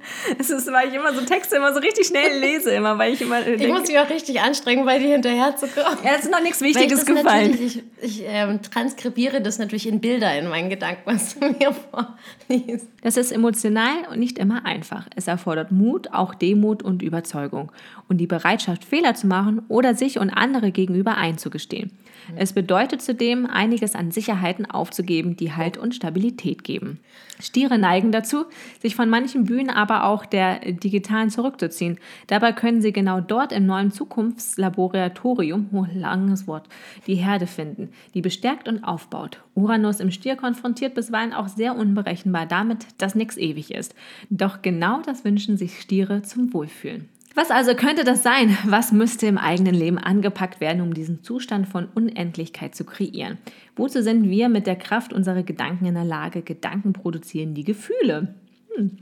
[0.39, 3.21] Es ist, weil ich immer so Texte immer so richtig schnell lese, immer, weil ich
[3.21, 5.99] immer äh, Ich muss mich auch richtig anstrengen, bei dir hinterher zu kommen.
[6.05, 7.59] ja, es ist noch nichts Wichtiges gefallen.
[7.61, 11.75] Ich, ich ähm, transkribiere das natürlich in Bilder in meinen Gedanken, was du mir
[12.49, 12.87] vorliest.
[13.03, 15.07] Das ist emotional und nicht immer einfach.
[15.17, 17.73] Es erfordert Mut, auch Demut und Überzeugung
[18.09, 21.91] und die Bereitschaft, Fehler zu machen oder sich und andere gegenüber einzugestehen.
[22.37, 27.01] Es bedeutet zudem, einiges an Sicherheiten aufzugeben, die Halt und Stabilität geben.
[27.41, 28.45] Stiere neigen dazu,
[28.81, 31.99] sich von manchen Bühnen aber auch der digitalen zurückzuziehen.
[32.27, 36.69] Dabei können sie genau dort im neuen Zukunftslaboratorium, oh, langes Wort,
[37.07, 39.43] die Herde finden, die bestärkt und aufbaut.
[39.55, 43.95] Uranus im Stier konfrontiert bisweilen auch sehr unberechenbar damit, dass nichts ewig ist.
[44.29, 47.09] Doch genau das wünschen sich Stiere zum Wohlfühlen.
[47.41, 48.55] Was also könnte das sein?
[48.67, 53.39] Was müsste im eigenen Leben angepackt werden, um diesen Zustand von Unendlichkeit zu kreieren?
[53.77, 56.43] Wozu sind wir mit der Kraft unserer Gedanken in der Lage?
[56.43, 58.35] Gedanken produzieren die Gefühle.
[58.77, 58.99] Hm.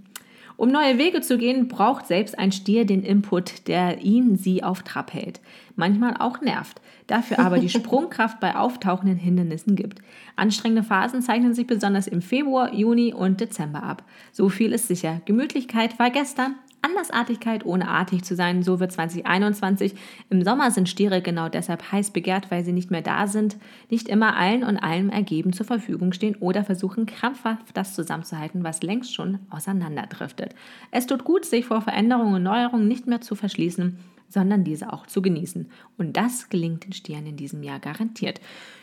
[0.57, 4.85] Um neue Wege zu gehen, braucht selbst ein Stier den Input, der ihn, sie auf
[4.85, 5.41] Trab hält.
[5.75, 9.99] Manchmal auch nervt, dafür aber die Sprungkraft bei auftauchenden Hindernissen gibt.
[10.37, 14.05] Anstrengende Phasen zeichnen sich besonders im Februar, Juni und Dezember ab.
[14.31, 15.23] So viel ist sicher.
[15.25, 19.95] Gemütlichkeit war gestern, Andersartigkeit ohne artig zu sein, so wird 2021.
[20.31, 23.57] Im Sommer sind Stiere genau deshalb heiß begehrt, weil sie nicht mehr da sind,
[23.91, 28.83] nicht immer allen und allem ergeben zur Verfügung stehen oder versuchen krampfhaft das zusammenzuhalten, was
[28.83, 30.55] längst schon auseinanderdriftet.
[30.91, 33.99] Es tut gut, sich vor Veränderungen und Neuerungen nicht mehr zu verschließen.
[34.29, 35.71] Sondern diese auch zu genießen.
[35.97, 38.41] Und das gelingt den Stieren in diesem Jahr garantiert.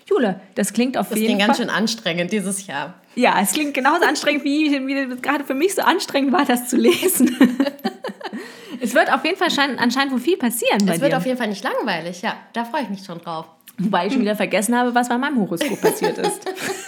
[0.10, 1.48] Jule, das klingt auf das jeden Fall.
[1.48, 2.96] Das klingt ganz schön anstrengend dieses Jahr.
[3.16, 6.68] Ja, es klingt genauso anstrengend, wie, wie es gerade für mich so anstrengend war, das
[6.70, 7.36] zu lesen.
[8.82, 11.18] es wird auf jeden Fall schein, anscheinend wohl viel passieren bei Es wird dir.
[11.18, 12.36] auf jeden Fall nicht langweilig, ja.
[12.54, 13.46] Da freue ich mich schon drauf.
[13.78, 16.42] Wobei ich schon wieder vergessen habe, was bei meinem Horoskop passiert ist.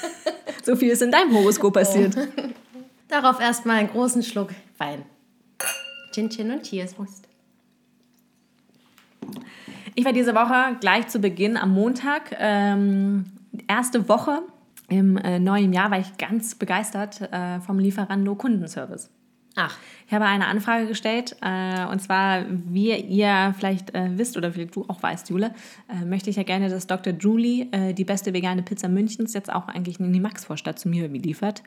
[0.63, 2.15] so viel ist in deinem Horoskop passiert.
[2.17, 2.43] Oh.
[3.07, 5.03] Darauf erstmal einen großen Schluck Wein.
[6.11, 6.95] Chin Chin und Cheers.
[9.95, 13.25] Ich war diese Woche gleich zu Beginn am Montag, ähm,
[13.67, 14.41] erste Woche
[14.89, 19.09] im äh, neuen Jahr, war ich ganz begeistert äh, vom Lieferando Kundenservice.
[19.55, 19.75] Ach.
[20.05, 24.75] Ich habe eine Anfrage gestellt äh, und zwar, wie ihr vielleicht äh, wisst oder vielleicht
[24.75, 25.51] du auch weißt, Jule,
[25.89, 27.13] äh, möchte ich ja gerne, dass Dr.
[27.13, 31.07] Julie äh, die beste vegane Pizza Münchens jetzt auch eigentlich in die Maxvorstadt zu mir
[31.07, 31.63] liefert.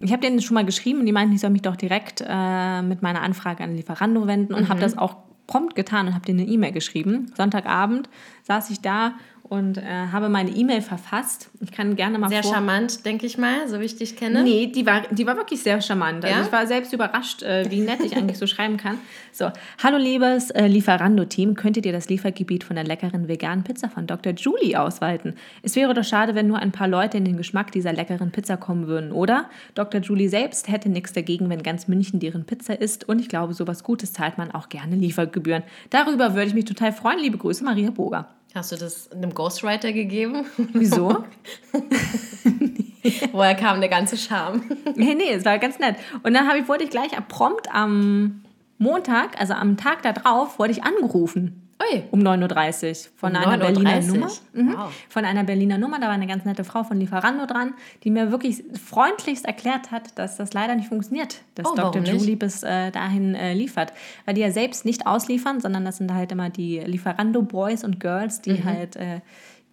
[0.00, 2.82] Ich habe denen schon mal geschrieben und die meinten, ich soll mich doch direkt äh,
[2.82, 4.68] mit meiner Anfrage an Lieferando wenden und mhm.
[4.68, 7.32] habe das auch prompt getan und habe denen eine E-Mail geschrieben.
[7.36, 8.08] Sonntagabend
[8.42, 11.50] saß ich da und äh, habe meine E-Mail verfasst.
[11.62, 14.42] Ich kann gerne mal Sehr vor charmant, denke ich mal, so wie ich dich kenne.
[14.42, 16.24] Nee, die war, die war wirklich sehr charmant.
[16.24, 16.44] Also ja?
[16.44, 18.98] ich war selbst überrascht, äh, wie nett ich eigentlich so schreiben kann.
[19.30, 19.48] So,
[19.80, 24.32] hallo liebes äh, Lieferando-Team, könntet ihr das Liefergebiet von der leckeren veganen Pizza von Dr.
[24.32, 25.36] Julie ausweiten?
[25.62, 28.56] Es wäre doch schade, wenn nur ein paar Leute in den Geschmack dieser leckeren Pizza
[28.56, 29.48] kommen würden, oder?
[29.76, 30.00] Dr.
[30.00, 33.84] Julie selbst hätte nichts dagegen, wenn ganz München deren Pizza isst und ich glaube, sowas
[33.84, 35.62] Gutes zahlt man auch gerne Liefergebühren.
[35.90, 37.20] Darüber würde ich mich total freuen.
[37.20, 38.28] Liebe Grüße, Maria Boger.
[38.54, 40.44] Hast du das einem Ghostwriter gegeben?
[40.74, 41.24] Wieso?
[43.32, 44.62] Woher kam der ganze Charme?
[44.94, 45.96] nee, nee, es war ganz nett.
[46.22, 48.42] Und dann ich, wurde ich gleich prompt am
[48.78, 51.62] Montag, also am Tag darauf, wurde ich angerufen.
[51.82, 52.02] Ui.
[52.10, 54.30] Um 9.30 Uhr von um einer Berliner Nummer.
[54.52, 54.74] Mhm.
[54.76, 54.92] Wow.
[55.08, 55.98] Von einer Berliner Nummer.
[55.98, 60.16] Da war eine ganz nette Frau von Lieferando dran, die mir wirklich freundlichst erklärt hat,
[60.18, 62.02] dass das leider nicht funktioniert, dass oh, Dr.
[62.02, 63.92] Julie bis äh, dahin äh, liefert.
[64.26, 68.42] Weil die ja selbst nicht ausliefern, sondern das sind halt immer die Lieferando-Boys und Girls,
[68.42, 68.64] die mhm.
[68.64, 69.20] halt äh,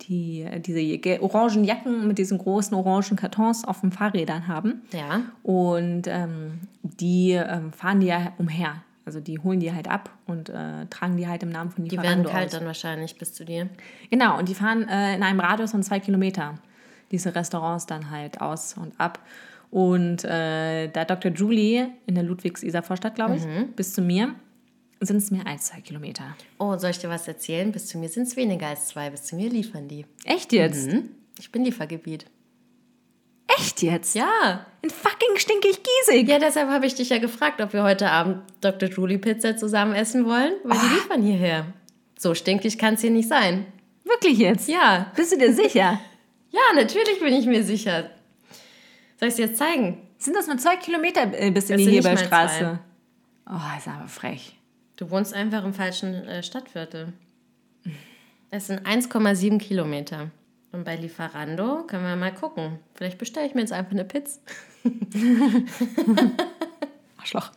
[0.01, 4.81] die diese orangen Jacken mit diesen großen orangen Kartons auf den Fahrrädern haben.
[4.91, 5.21] Ja.
[5.43, 8.83] Und ähm, die ähm, fahren die ja umher.
[9.05, 12.09] Also die holen die halt ab und äh, tragen die halt im Namen von Lieferando
[12.09, 12.51] Die werden kalt aus.
[12.51, 13.67] dann wahrscheinlich bis zu dir.
[14.11, 16.55] Genau, und die fahren äh, in einem Radius von zwei Kilometer
[17.11, 19.19] diese Restaurants dann halt aus und ab.
[19.71, 21.31] Und äh, da Dr.
[21.31, 23.69] Julie in der Ludwigs-Isar-Vorstadt, glaube ich, mhm.
[23.75, 24.35] bis zu mir
[24.99, 26.35] sind es mir ein, zwei Kilometer.
[26.57, 27.71] Oh, soll ich dir was erzählen?
[27.71, 29.09] Bis zu mir sind es weniger als zwei.
[29.09, 30.05] Bis zu mir liefern die.
[30.25, 30.87] Echt jetzt?
[30.87, 31.09] Mhm.
[31.39, 32.25] Ich bin Liefergebiet.
[33.57, 34.15] Echt jetzt?
[34.15, 34.65] Ja.
[34.81, 36.27] In fucking stinkig Giesig.
[36.27, 38.89] Ja, deshalb habe ich dich ja gefragt, ob wir heute Abend Dr.
[38.89, 40.81] Julie Pizza zusammen essen wollen, weil oh.
[40.81, 41.65] die liefern hierher.
[42.17, 43.65] So stinkig kann es hier nicht sein.
[44.03, 44.67] Wirklich jetzt?
[44.67, 45.11] Ja.
[45.15, 45.99] Bist du dir sicher?
[46.51, 48.09] ja, natürlich bin ich mir sicher.
[49.17, 50.07] Soll ich es dir jetzt zeigen?
[50.17, 52.79] Sind das nur zwei Kilometer äh, bis in das die Heberstraße?
[53.49, 54.58] Oh, ist aber frech.
[54.99, 57.13] Du wohnst einfach im falschen äh, Stadtviertel.
[58.51, 60.29] Es sind 1,7 Kilometer.
[60.73, 62.79] Und bei Lieferando können wir mal gucken.
[62.95, 64.41] Vielleicht bestelle ich mir jetzt einfach eine Pizza.
[67.17, 67.49] Arschloch.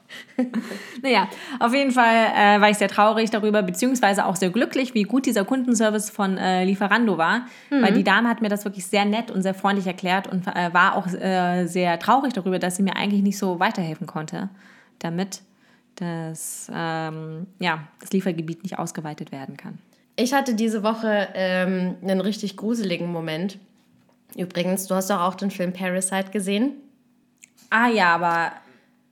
[1.02, 1.28] naja,
[1.59, 5.26] auf jeden Fall äh, war ich sehr traurig darüber, beziehungsweise auch sehr glücklich, wie gut
[5.26, 7.46] dieser Kundenservice von äh, Lieferando war.
[7.70, 7.83] Mhm.
[7.83, 10.72] Weil die Dame hat mir das wirklich sehr nett und sehr freundlich erklärt und äh,
[10.72, 14.48] war auch äh, sehr traurig darüber, dass sie mir eigentlich nicht so weiterhelfen konnte,
[15.00, 15.42] damit
[15.96, 19.78] das, ähm, ja, das Liefergebiet nicht ausgeweitet werden kann.
[20.16, 23.59] Ich hatte diese Woche ähm, einen richtig gruseligen Moment.
[24.37, 26.72] Übrigens, du hast doch auch den Film Parasite gesehen.
[27.70, 28.52] Ah ja, aber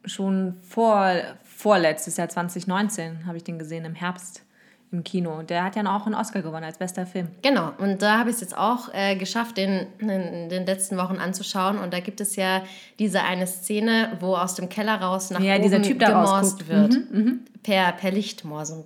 [0.05, 1.15] schon vor,
[1.45, 4.43] vorletztes Jahr 2019 habe ich den gesehen im Herbst
[4.93, 5.43] im Kino.
[5.43, 7.29] Der hat ja auch einen Oscar gewonnen als bester Film.
[7.43, 11.17] Genau, und da habe ich es jetzt auch äh, geschafft, den in den letzten Wochen
[11.17, 11.79] anzuschauen.
[11.79, 12.63] Und da gibt es ja
[12.99, 16.93] diese eine Szene, wo aus dem Keller raus nach ja, oben dieser typ gemorst wird.
[16.93, 18.85] Mhm, mhm, per, per Lichtmorsung.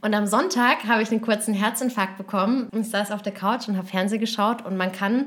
[0.00, 2.68] Und am Sonntag habe ich einen kurzen Herzinfarkt bekommen.
[2.72, 5.26] Ich saß auf der Couch und habe Fernsehen geschaut und man kann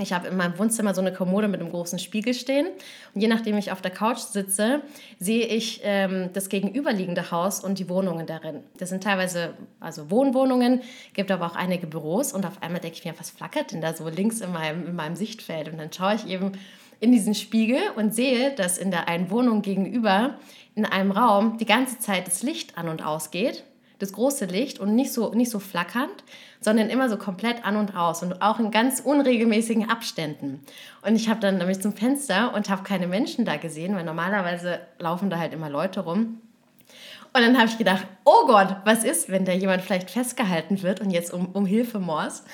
[0.00, 2.66] ich habe in meinem Wohnzimmer so eine Kommode mit einem großen Spiegel stehen.
[3.14, 4.82] Und je nachdem ich auf der Couch sitze,
[5.18, 8.62] sehe ich ähm, das gegenüberliegende Haus und die Wohnungen darin.
[8.78, 10.82] Das sind teilweise also Wohnwohnungen,
[11.14, 12.32] gibt aber auch einige Büros.
[12.32, 14.96] Und auf einmal denke ich mir, was flackert denn da so links in meinem, in
[14.96, 15.68] meinem Sichtfeld?
[15.68, 16.52] Und dann schaue ich eben
[17.00, 20.34] in diesen Spiegel und sehe, dass in der einen Wohnung gegenüber
[20.74, 23.64] in einem Raum die ganze Zeit das Licht an und ausgeht
[23.98, 26.24] das große Licht und nicht so, nicht so flackernd,
[26.60, 30.60] sondern immer so komplett an und aus und auch in ganz unregelmäßigen Abständen.
[31.02, 34.80] Und ich habe dann nämlich zum Fenster und habe keine Menschen da gesehen, weil normalerweise
[34.98, 36.40] laufen da halt immer Leute rum.
[37.32, 41.00] Und dann habe ich gedacht, oh Gott, was ist, wenn da jemand vielleicht festgehalten wird
[41.00, 42.44] und jetzt um, um Hilfe morst?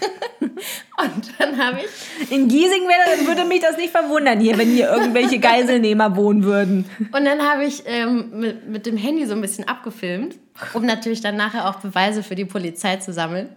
[0.40, 2.30] und dann habe ich...
[2.30, 6.84] In Giesing wäre, würde mich das nicht verwundern hier, wenn hier irgendwelche Geiselnehmer wohnen würden.
[7.12, 10.36] Und dann habe ich ähm, mit, mit dem Handy so ein bisschen abgefilmt,
[10.74, 13.48] um natürlich dann nachher auch Beweise für die Polizei zu sammeln.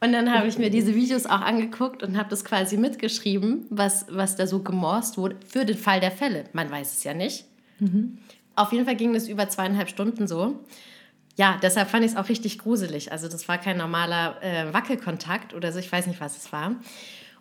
[0.00, 4.06] Und dann habe ich mir diese Videos auch angeguckt und habe das quasi mitgeschrieben, was,
[4.10, 6.44] was da so gemorst wurde, für den Fall der Fälle.
[6.52, 7.46] Man weiß es ja nicht.
[7.78, 8.18] Mhm.
[8.56, 10.64] Auf jeden Fall ging das über zweieinhalb Stunden so.
[11.36, 13.10] Ja, deshalb fand ich es auch richtig gruselig.
[13.10, 16.76] Also das war kein normaler äh, Wackelkontakt oder so, ich weiß nicht, was es war.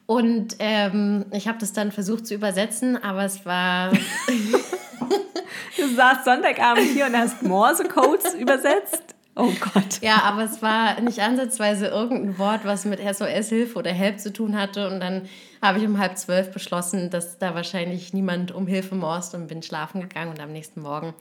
[0.06, 3.92] Und ähm, ich habe das dann versucht zu übersetzen, aber es war...
[5.78, 9.16] du saßt Sonntagabend hier und hast Morse-Codes übersetzt?
[9.36, 10.00] Oh Gott.
[10.02, 14.56] Ja, aber es war nicht ansatzweise irgendein Wort, was mit SOS-Hilfe oder Help zu tun
[14.56, 14.88] hatte.
[14.88, 15.24] Und dann
[15.62, 19.64] habe ich um halb zwölf beschlossen, dass da wahrscheinlich niemand um Hilfe morst und bin
[19.64, 20.32] schlafen gegangen.
[20.32, 21.16] Und am nächsten Morgen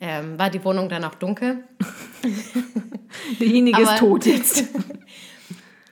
[0.00, 1.64] ähm, war die Wohnung dann auch dunkel.
[3.40, 4.64] Derjenige ist tot jetzt.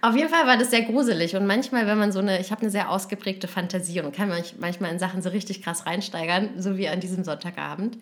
[0.05, 2.63] Auf jeden Fall war das sehr gruselig und manchmal, wenn man so eine, ich habe
[2.63, 6.89] eine sehr ausgeprägte Fantasie und kann manchmal in Sachen so richtig krass reinsteigern, so wie
[6.89, 7.99] an diesem Sonntagabend.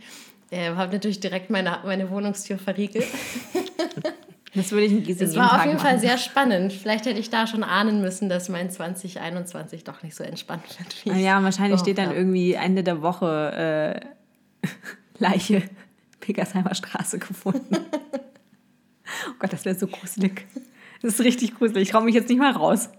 [0.50, 3.06] Äh, habe natürlich direkt meine, meine Wohnungstür verriegelt.
[4.54, 5.86] Das würde ich in Es war auf jeden machen.
[5.86, 6.72] Fall sehr spannend.
[6.72, 11.04] Vielleicht hätte ich da schon ahnen müssen, dass mein 2021 doch nicht so entspannt wird.
[11.04, 14.02] Wie ah ja, wahrscheinlich steht dann irgendwie Ende der Woche
[14.62, 14.66] äh,
[15.18, 15.62] Leiche
[16.18, 17.76] Pegersheimer Straße gefunden.
[19.28, 20.46] oh Gott, das wäre so gruselig.
[21.00, 21.84] Das ist richtig gruselig.
[21.84, 22.90] Ich traue mich jetzt nicht mal raus.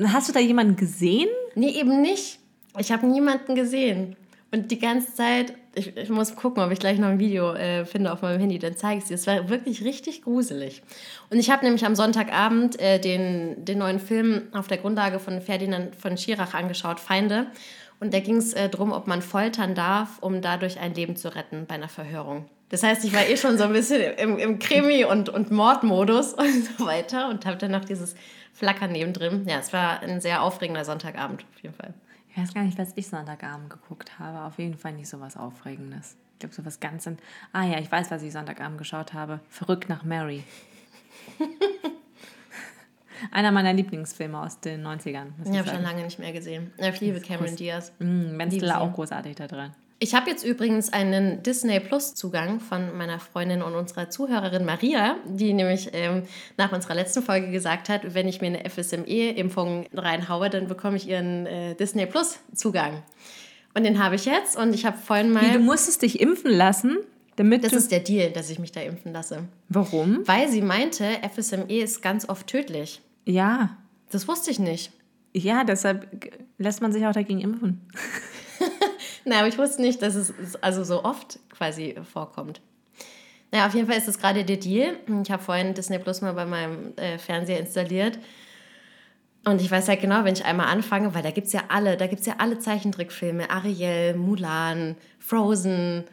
[0.00, 1.28] Hast du da jemanden gesehen?
[1.54, 2.38] Nee, eben nicht.
[2.78, 4.16] Ich habe niemanden gesehen.
[4.50, 7.84] Und die ganze Zeit, ich, ich, muss gucken, ob ich gleich noch ein Video äh,
[7.84, 9.14] finde auf meinem Handy, dann zeige ich es dir.
[9.14, 10.82] Es war wirklich richtig gruselig.
[11.30, 15.40] Und ich habe nämlich am Sonntagabend äh, den, den neuen Film auf der Grundlage von
[15.40, 17.46] Ferdinand von Schirach angeschaut, Feinde.
[18.00, 21.34] Und da ging es äh, darum, ob man foltern darf, um dadurch ein Leben zu
[21.34, 22.46] retten bei einer Verhörung.
[22.68, 26.32] Das heißt, ich war eh schon so ein bisschen im, im Krimi- und, und Mordmodus
[26.34, 28.14] und so weiter und habe dann noch dieses
[28.52, 29.46] Flackern nebendrin.
[29.48, 31.94] Ja, es war ein sehr aufregender Sonntagabend auf jeden Fall.
[32.32, 34.40] Ich weiß gar nicht, was ich Sonntagabend geguckt habe.
[34.40, 36.16] Auf jeden Fall nicht so was Aufregendes.
[36.32, 37.04] Ich glaube, so was ganz.
[37.06, 37.18] In
[37.52, 39.40] ah ja, ich weiß, was ich Sonntagabend geschaut habe.
[39.50, 40.42] Verrückt nach Mary.
[43.30, 45.28] Einer meiner Lieblingsfilme aus den 90ern.
[45.44, 46.72] Ich habe schon lange nicht mehr gesehen.
[46.78, 47.92] Ich liebe Cameron Diaz.
[47.98, 49.72] Mm, ben Stiller auch großartig da drin.
[50.02, 55.14] Ich habe jetzt übrigens einen Disney Plus Zugang von meiner Freundin und unserer Zuhörerin Maria,
[55.26, 56.24] die nämlich ähm,
[56.56, 61.08] nach unserer letzten Folge gesagt hat, wenn ich mir eine FSME-Impfung reinhaue, dann bekomme ich
[61.08, 63.04] ihren äh, Disney Plus Zugang.
[63.74, 65.44] Und den habe ich jetzt und ich habe vorhin mal.
[65.44, 66.98] Wie, du musstest dich impfen lassen?
[67.36, 69.44] Damit das ist der Deal, dass ich mich da impfen lasse.
[69.68, 70.26] Warum?
[70.26, 73.02] Weil sie meinte, FSME ist ganz oft tödlich.
[73.24, 73.76] Ja.
[74.10, 74.90] Das wusste ich nicht.
[75.32, 76.08] Ja, deshalb
[76.58, 77.88] lässt man sich auch dagegen impfen.
[79.24, 82.60] Nein, aber ich wusste nicht, dass es also so oft quasi vorkommt.
[83.50, 84.96] Naja, auf jeden Fall ist das gerade der Deal.
[85.22, 88.18] Ich habe vorhin Disney Plus mal bei meinem äh, Fernseher installiert.
[89.44, 91.96] Und ich weiß halt genau, wenn ich einmal anfange, weil da gibt es ja alle,
[91.96, 96.04] da gibt es ja alle Zeichentrickfilme, Ariel, Mulan, Frozen,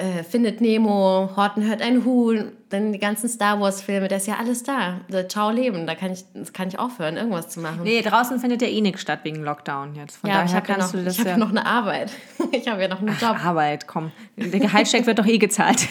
[0.00, 4.36] äh, Findet Nemo, Horten hört ein Huhn, dann die ganzen Star Wars-Filme, da ist ja
[4.38, 5.00] alles da.
[5.28, 7.80] Ciao Leben, da kann ich, das kann ich aufhören, irgendwas zu machen.
[7.82, 10.16] Nee, draußen findet ja eh nichts statt wegen Lockdown jetzt.
[10.16, 12.12] Von ja, daher ich habe ja noch, du das ich ja noch eine Arbeit.
[12.52, 13.44] ich habe ja noch einen Job.
[13.44, 14.10] Arbeit, komm.
[14.36, 15.86] Der Gehaltscheck wird doch eh gezahlt.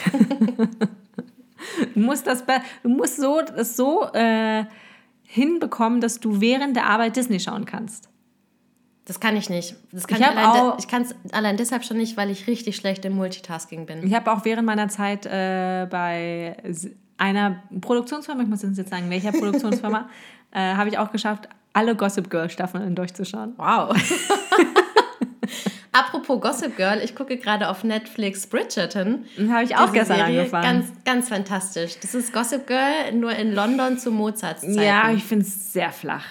[1.94, 2.44] du musst das,
[2.82, 4.64] du musst so, das so äh,
[5.22, 8.08] hinbekommen, dass du während der Arbeit Disney schauen kannst.
[9.04, 9.74] Das kann ich nicht.
[9.92, 12.76] Das kann ich, ich, allein, ich kann es allein deshalb schon nicht, weil ich richtig
[12.76, 14.06] schlecht im Multitasking bin.
[14.06, 16.56] Ich habe auch während meiner Zeit äh, bei
[17.18, 20.08] einer Produktionsfirma, ich muss jetzt sagen, welcher Produktionsfirma,
[20.52, 23.54] äh, habe ich auch geschafft, alle Gossip Girl Staffeln durchzuschauen.
[23.56, 23.94] Wow.
[25.92, 29.24] Apropos Gossip Girl, ich gucke gerade auf Netflix Bridgerton.
[29.48, 30.40] Habe ich auch gestern Serie.
[30.40, 30.62] angefangen.
[30.62, 31.98] Ganz, ganz fantastisch.
[32.00, 34.76] Das ist Gossip Girl nur in London zu Mozarts Zeit.
[34.76, 36.24] Ja, ich finde es sehr flach.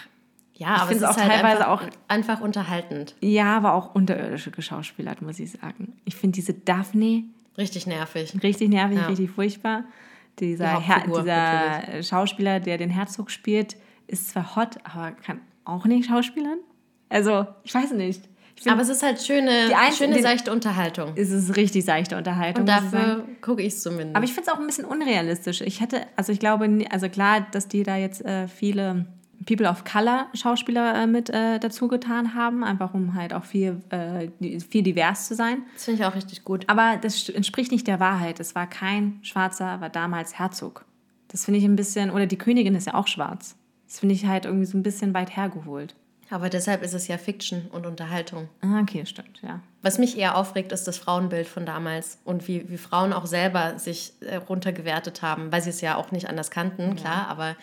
[0.60, 3.16] Ja, ich aber es ist auch halt teilweise einfach, auch einfach unterhaltend.
[3.22, 5.94] Ja, aber auch unterirdische geschauspielert, muss ich sagen.
[6.04, 7.24] Ich finde diese Daphne
[7.58, 8.34] richtig nervig.
[8.44, 9.08] Richtig nervig, ja.
[9.08, 9.86] richtig furchtbar.
[10.40, 16.10] Dieser, Her dieser Schauspieler, der den Herzog spielt, ist zwar hot, aber kann auch nicht
[16.10, 16.60] schauspielern.
[17.08, 18.28] Also, ich weiß nicht.
[18.58, 21.14] Ich aber es ist halt schöne, schöne den, seichte Unterhaltung.
[21.16, 22.64] Es ist richtig seichte Unterhaltung.
[22.64, 24.18] Und dafür gucke ich es zumindest.
[24.18, 25.62] Aber ich finde es auch ein bisschen unrealistisch.
[25.62, 29.06] Ich hätte, also ich glaube, also klar, dass die da jetzt äh, viele
[29.46, 33.82] People of Color Schauspieler äh, mit äh, dazu getan haben, einfach um halt auch viel,
[33.90, 34.30] äh,
[34.62, 35.64] viel divers zu sein.
[35.74, 36.66] Das finde ich auch richtig gut.
[36.68, 38.40] Aber das entspricht nicht der Wahrheit.
[38.40, 40.86] Es war kein Schwarzer, war damals Herzog.
[41.30, 43.56] Das finde ich ein bisschen, oder die Königin ist ja auch schwarz.
[43.88, 45.96] Das finde ich halt irgendwie so ein bisschen weit hergeholt.
[46.32, 48.50] Aber deshalb ist es ja Fiction und Unterhaltung.
[48.62, 49.62] Ah, okay, stimmt, ja.
[49.82, 53.80] Was mich eher aufregt, ist das Frauenbild von damals und wie, wie Frauen auch selber
[53.80, 57.56] sich äh, runtergewertet haben, weil sie es ja auch nicht anders kannten, klar, aber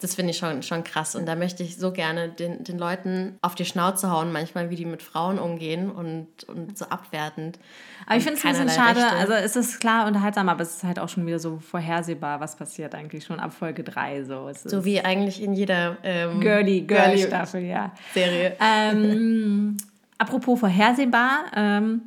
[0.00, 1.14] das finde ich schon, schon krass.
[1.14, 4.76] Und da möchte ich so gerne den, den Leuten auf die Schnauze hauen, manchmal, wie
[4.76, 7.58] die mit Frauen umgehen und, und so abwertend.
[8.06, 9.00] Aber ich finde es ein bisschen schade.
[9.00, 9.16] Rechte.
[9.16, 12.56] Also es ist klar unterhaltsam, aber es ist halt auch schon wieder so vorhersehbar, was
[12.56, 14.24] passiert eigentlich schon ab Folge 3.
[14.24, 17.92] So, so wie eigentlich in jeder ähm, Girly, Girly, Staffel, ja.
[18.14, 18.56] Serie.
[18.60, 19.76] Ähm,
[20.18, 22.02] apropos vorhersehbar, ähm,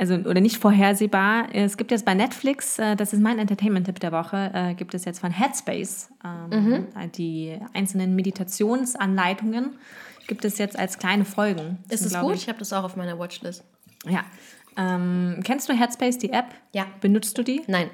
[0.00, 1.48] also oder nicht vorhersehbar.
[1.52, 5.04] Es gibt jetzt bei Netflix, äh, das ist mein Entertainment-Tipp der Woche, äh, gibt es
[5.04, 7.12] jetzt von Headspace ähm, mhm.
[7.12, 9.78] die einzelnen Meditationsanleitungen
[10.26, 11.78] gibt es jetzt als kleine Folgen.
[11.88, 12.36] Ist es gut?
[12.36, 13.64] Ich, ich habe das auch auf meiner Watchlist.
[14.06, 14.24] Ja.
[14.76, 16.46] Ähm, kennst du Headspace, die App?
[16.72, 16.86] Ja.
[17.00, 17.62] Benutzt du die?
[17.66, 17.90] Nein.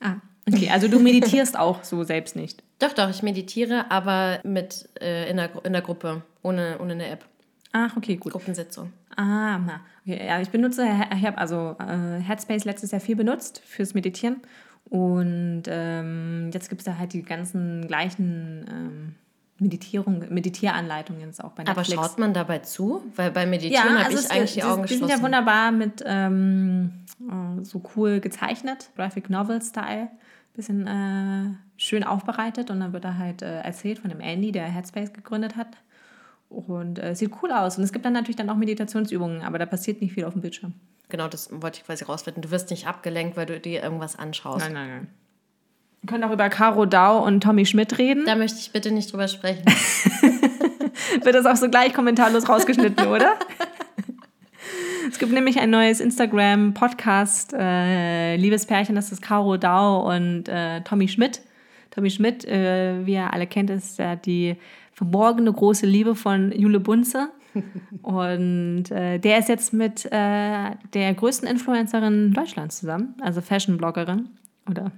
[0.00, 0.16] Ah,
[0.48, 0.68] okay.
[0.70, 2.64] Also du meditierst auch so selbst nicht?
[2.80, 7.06] Doch, doch, ich meditiere, aber mit äh, in, der, in der Gruppe, ohne, ohne eine
[7.06, 7.24] App.
[7.70, 8.32] Ach, okay, gut.
[8.32, 8.92] Gruppensitzung.
[9.16, 9.80] Ah, na.
[10.08, 14.40] Okay, ja, ich benutze, ich habe also äh, Headspace letztes Jahr viel benutzt fürs Meditieren.
[14.88, 19.14] Und ähm, jetzt gibt es da halt die ganzen gleichen ähm,
[19.58, 21.92] Meditierung, Meditieranleitungen jetzt auch bei Netflix.
[21.92, 23.02] Aber schaut man dabei zu?
[23.16, 25.04] Weil bei Meditieren ja, habe also ich eigentlich die Augen geschlossen.
[25.04, 30.08] Die sind ja wunderbar mit ähm, äh, so cool gezeichnet, Graphic Novel Style,
[30.54, 34.64] bisschen äh, schön aufbereitet und dann wird da halt äh, erzählt von dem Andy, der
[34.64, 35.76] Headspace gegründet hat.
[36.48, 37.76] Und äh, sieht cool aus.
[37.76, 40.42] Und es gibt dann natürlich dann auch Meditationsübungen, aber da passiert nicht viel auf dem
[40.42, 40.72] Bildschirm.
[41.10, 42.42] Genau, das wollte ich quasi rausfinden.
[42.42, 44.64] Du wirst nicht abgelenkt, weil du dir irgendwas anschaust.
[44.64, 45.08] Nein, nein, nein.
[46.00, 48.24] Wir können auch über Caro Dau und Tommy Schmidt reden.
[48.24, 49.64] Da möchte ich bitte nicht drüber sprechen.
[51.22, 53.34] Wird das auch so gleich kommentarlos rausgeschnitten, oder?
[55.10, 61.08] Es gibt nämlich ein neues Instagram-Podcast, äh, Liebespärchen, das ist Caro Dau und äh, Tommy
[61.08, 61.40] Schmidt.
[61.90, 64.56] Tommy Schmidt, äh, wie ihr alle kennt, ist ja die
[64.98, 67.30] verborgene große Liebe von Jule Bunze.
[68.02, 74.28] Und äh, der ist jetzt mit äh, der größten Influencerin Deutschlands zusammen, also Fashion-Bloggerin
[74.68, 74.90] oder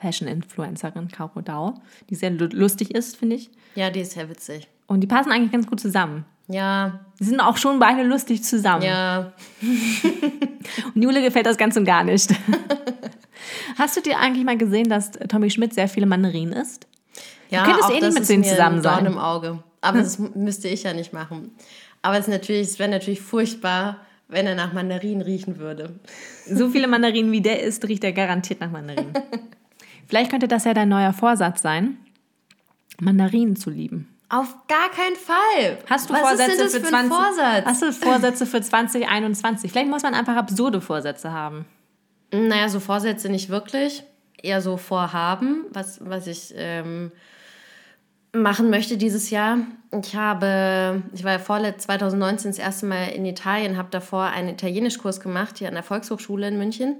[0.00, 1.74] Fashion-Influencerin, Caro Dau,
[2.08, 3.50] die sehr lustig ist, finde ich.
[3.74, 4.68] Ja, die ist sehr witzig.
[4.86, 6.24] Und die passen eigentlich ganz gut zusammen.
[6.46, 7.00] Ja.
[7.18, 8.84] Die sind auch schon beide lustig zusammen.
[8.84, 9.32] Ja.
[10.94, 12.32] und Jule gefällt das ganz und gar nicht.
[13.78, 16.86] Hast du dir eigentlich mal gesehen, dass Tommy Schmidt sehr viele Mandarinen isst?
[17.50, 19.06] Ja, du könntest eh nicht mit denen zusammen sein.
[19.06, 19.62] im Auge.
[19.80, 21.52] Aber das müsste ich ja nicht machen.
[22.02, 25.98] Aber es, es wäre natürlich furchtbar, wenn er nach Mandarinen riechen würde.
[26.46, 29.12] So viele Mandarinen wie der isst, riecht er garantiert nach Mandarinen.
[30.06, 31.98] Vielleicht könnte das ja dein neuer Vorsatz sein,
[33.00, 34.14] Mandarinen zu lieben.
[34.30, 35.78] Auf gar keinen Fall.
[35.88, 37.64] Hast du Was Vorsätze ist denn das für, für 20, Vorsatz?
[37.64, 39.72] Hast du Vorsätze für 2021?
[39.72, 41.64] Vielleicht muss man einfach absurde Vorsätze haben.
[42.30, 44.02] Naja, so Vorsätze nicht wirklich.
[44.42, 47.10] Eher so Vorhaben, was, was ich ähm,
[48.42, 49.58] machen möchte dieses Jahr.
[50.02, 54.48] Ich habe, ich war ja vorletzt 2019 das erste Mal in Italien, habe davor einen
[54.50, 56.96] Italienischkurs gemacht hier an der Volkshochschule in München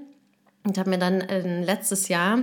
[0.63, 2.39] und habe mir dann äh, letztes Jahr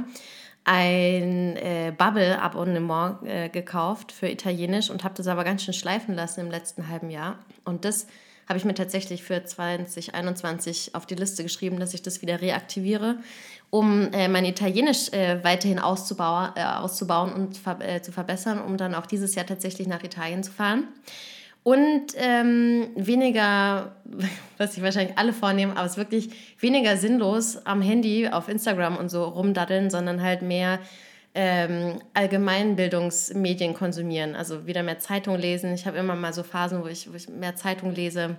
[0.64, 6.40] ein äh, Bubble-Abonnement äh, gekauft für Italienisch und habe das aber ganz schön schleifen lassen
[6.40, 7.38] im letzten halben Jahr.
[7.64, 8.06] Und das
[8.48, 13.18] habe ich mir tatsächlich für 2021 auf die Liste geschrieben, dass ich das wieder reaktiviere,
[13.70, 18.76] um äh, mein Italienisch äh, weiterhin auszubauen, äh, auszubauen und ver äh, zu verbessern, um
[18.76, 20.84] dann auch dieses Jahr tatsächlich nach Italien zu fahren.
[21.62, 23.96] Und ähm, weniger,
[24.58, 28.96] was sich wahrscheinlich alle vornehmen, aber es ist wirklich weniger sinnlos am Handy auf Instagram
[28.96, 30.78] und so rumdaddeln, sondern halt mehr
[31.34, 34.36] ähm, Allgemeinbildungsmedien konsumieren.
[34.36, 35.74] Also wieder mehr Zeitung lesen.
[35.74, 38.36] Ich habe immer mal so Phasen, wo ich, wo ich mehr Zeitung lese.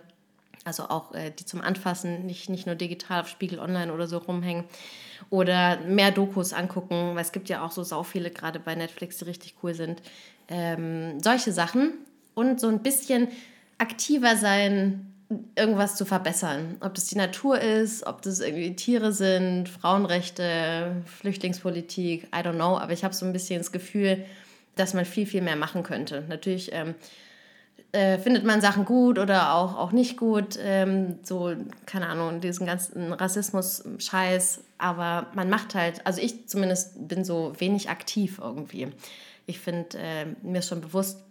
[0.68, 4.18] Also auch äh, die zum Anfassen, nicht, nicht nur digital auf Spiegel Online oder so
[4.18, 4.66] rumhängen.
[5.30, 9.18] Oder mehr Dokus angucken, weil es gibt ja auch so sau viele gerade bei Netflix,
[9.18, 10.02] die richtig cool sind.
[10.50, 11.94] Ähm, solche Sachen
[12.36, 13.30] und so ein bisschen
[13.78, 15.14] aktiver sein,
[15.56, 16.76] irgendwas zu verbessern.
[16.82, 22.78] Ob das die Natur ist, ob das irgendwie Tiere sind, Frauenrechte, Flüchtlingspolitik, I don't know.
[22.78, 24.26] Aber ich habe so ein bisschen das Gefühl,
[24.76, 26.26] dass man viel, viel mehr machen könnte.
[26.28, 26.94] Natürlich ähm,
[27.98, 30.60] äh, findet man Sachen gut oder auch, auch nicht gut.
[30.62, 31.56] Ähm, so,
[31.88, 34.64] keine Ahnung, diesen ganzen Rassismus-Scheiß.
[34.78, 38.90] Aber man macht halt, also ich zumindest bin so wenig aktiv irgendwie.
[39.48, 41.24] Ich finde, äh, mir schon bewusst,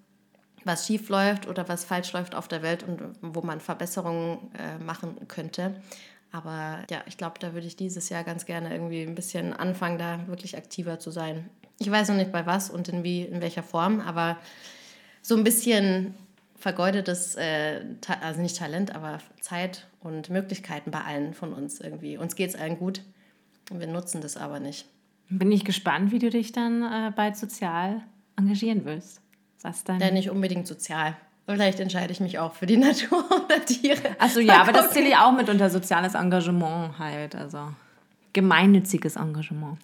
[0.64, 4.82] was schief läuft oder was falsch läuft auf der Welt und wo man Verbesserungen äh,
[4.82, 5.76] machen könnte.
[6.32, 9.98] Aber ja, ich glaube, da würde ich dieses Jahr ganz gerne irgendwie ein bisschen anfangen,
[9.98, 11.48] da wirklich aktiver zu sein.
[11.78, 14.36] Ich weiß noch nicht bei was und in, wie, in welcher Form, aber
[15.22, 16.14] so ein bisschen
[16.58, 17.82] vergeudetes, äh,
[18.20, 22.16] also nicht Talent, aber Zeit und Möglichkeiten bei allen von uns irgendwie.
[22.16, 23.02] Uns geht es allen gut
[23.70, 24.86] und wir nutzen das aber nicht.
[25.28, 28.02] Bin ich gespannt, wie du dich dann äh, bald sozial
[28.36, 29.20] engagieren willst.
[29.62, 30.00] Was dann?
[30.00, 31.16] Ja, nicht unbedingt sozial.
[31.46, 34.16] Vielleicht entscheide ich mich auch für die Natur oder Tiere.
[34.18, 37.34] Achso, ja, aber das zähle ich auch mit unter soziales Engagement halt.
[37.34, 37.72] Also
[38.32, 39.78] gemeinnütziges Engagement.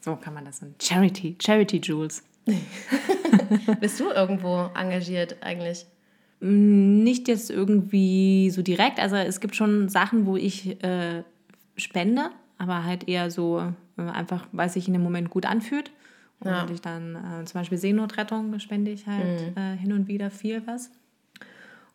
[0.00, 0.74] So kann man das nennen.
[0.80, 2.22] Charity, Charity Jules.
[3.80, 5.86] Bist du irgendwo engagiert eigentlich?
[6.40, 9.00] Nicht jetzt irgendwie so direkt.
[9.00, 11.24] Also es gibt schon Sachen, wo ich äh,
[11.76, 15.90] spende, aber halt eher so äh, einfach, weil es sich in dem Moment gut anfühlt.
[16.40, 16.66] Und ja.
[16.72, 19.60] ich dann äh, zum Beispiel Seenotrettung spende ich halt mhm.
[19.60, 20.90] äh, hin und wieder viel was.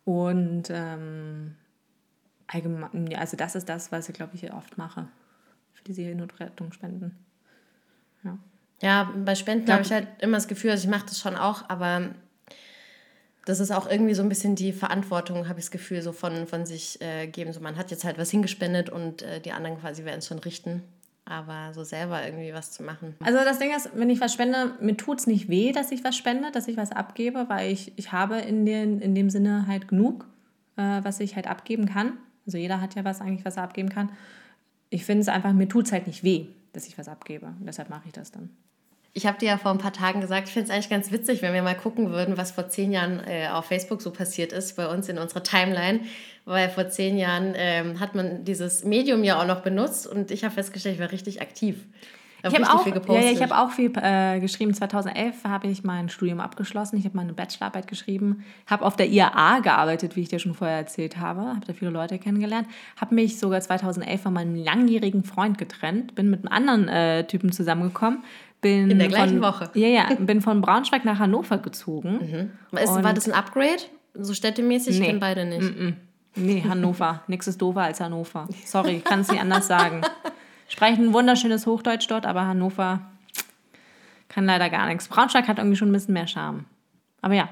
[0.03, 1.55] Und ähm,
[2.47, 5.07] allgemein, also das ist das, was ich glaube ich oft mache.
[5.71, 7.17] Für die Seenotrettung spenden.
[8.23, 8.37] Ja.
[8.81, 11.69] Ja, bei Spenden habe ich halt immer das Gefühl, also ich mache das schon auch,
[11.69, 12.09] aber
[13.45, 16.47] das ist auch irgendwie so ein bisschen die Verantwortung, habe ich das Gefühl, so von,
[16.47, 17.51] von sich äh, geben.
[17.51, 20.39] So, man hat jetzt halt was hingespendet und äh, die anderen quasi werden es schon
[20.39, 20.83] richten.
[21.25, 23.15] Aber so selber irgendwie was zu machen.
[23.21, 26.03] Also das Ding ist, wenn ich was spende, mir tut es nicht weh, dass ich
[26.03, 29.65] was spende, dass ich was abgebe, weil ich, ich habe in, den, in dem Sinne
[29.67, 30.25] halt genug,
[30.75, 32.13] äh, was ich halt abgeben kann.
[32.45, 34.09] Also jeder hat ja was eigentlich, was er abgeben kann.
[34.89, 37.47] Ich finde es einfach, mir tut es halt nicht weh, dass ich was abgebe.
[37.47, 38.49] Und deshalb mache ich das dann.
[39.15, 41.43] Ich habe dir ja vor ein paar Tagen gesagt, ich finde es eigentlich ganz witzig,
[41.43, 44.75] wenn wir mal gucken würden, was vor zehn Jahren äh, auf Facebook so passiert ist,
[44.75, 45.99] bei uns in unserer Timeline.
[46.45, 50.43] Weil vor zehn Jahren ähm, hat man dieses Medium ja auch noch benutzt und ich
[50.43, 51.85] habe festgestellt, ich war richtig aktiv.
[52.45, 54.73] Ich habe auch, ja, ja, ich hab auch viel äh, geschrieben.
[54.73, 56.97] 2011 habe ich mein Studium abgeschlossen.
[56.97, 58.43] Ich habe meine Bachelorarbeit geschrieben.
[58.67, 61.41] Habe auf der IAA gearbeitet, wie ich dir schon vorher erzählt habe.
[61.41, 62.67] Habe da viele Leute kennengelernt.
[62.99, 66.15] Habe mich sogar 2011 von meinem langjährigen Freund getrennt.
[66.15, 68.23] Bin mit einem anderen äh, Typen zusammengekommen
[68.63, 69.69] bin in der gleichen von, Woche.
[69.75, 72.51] Ja, ja, bin von Braunschweig nach Hannover gezogen.
[72.71, 72.79] Mhm.
[72.79, 73.83] Ist, war das ein Upgrade?
[74.15, 74.99] So städtemäßig?
[74.99, 75.11] Nee.
[75.11, 75.61] Ich beide nicht.
[75.61, 75.93] Mm -mm.
[76.35, 77.21] Nee, Hannover.
[77.27, 78.47] Nichts ist doofer als Hannover.
[78.65, 80.01] Sorry, ich kann es nicht anders sagen.
[80.67, 83.01] Sprechen ein wunderschönes Hochdeutsch dort, aber Hannover
[84.29, 85.07] kann leider gar nichts.
[85.07, 86.65] Braunschweig hat irgendwie schon ein bisschen mehr Charme.
[87.21, 87.49] Aber ja.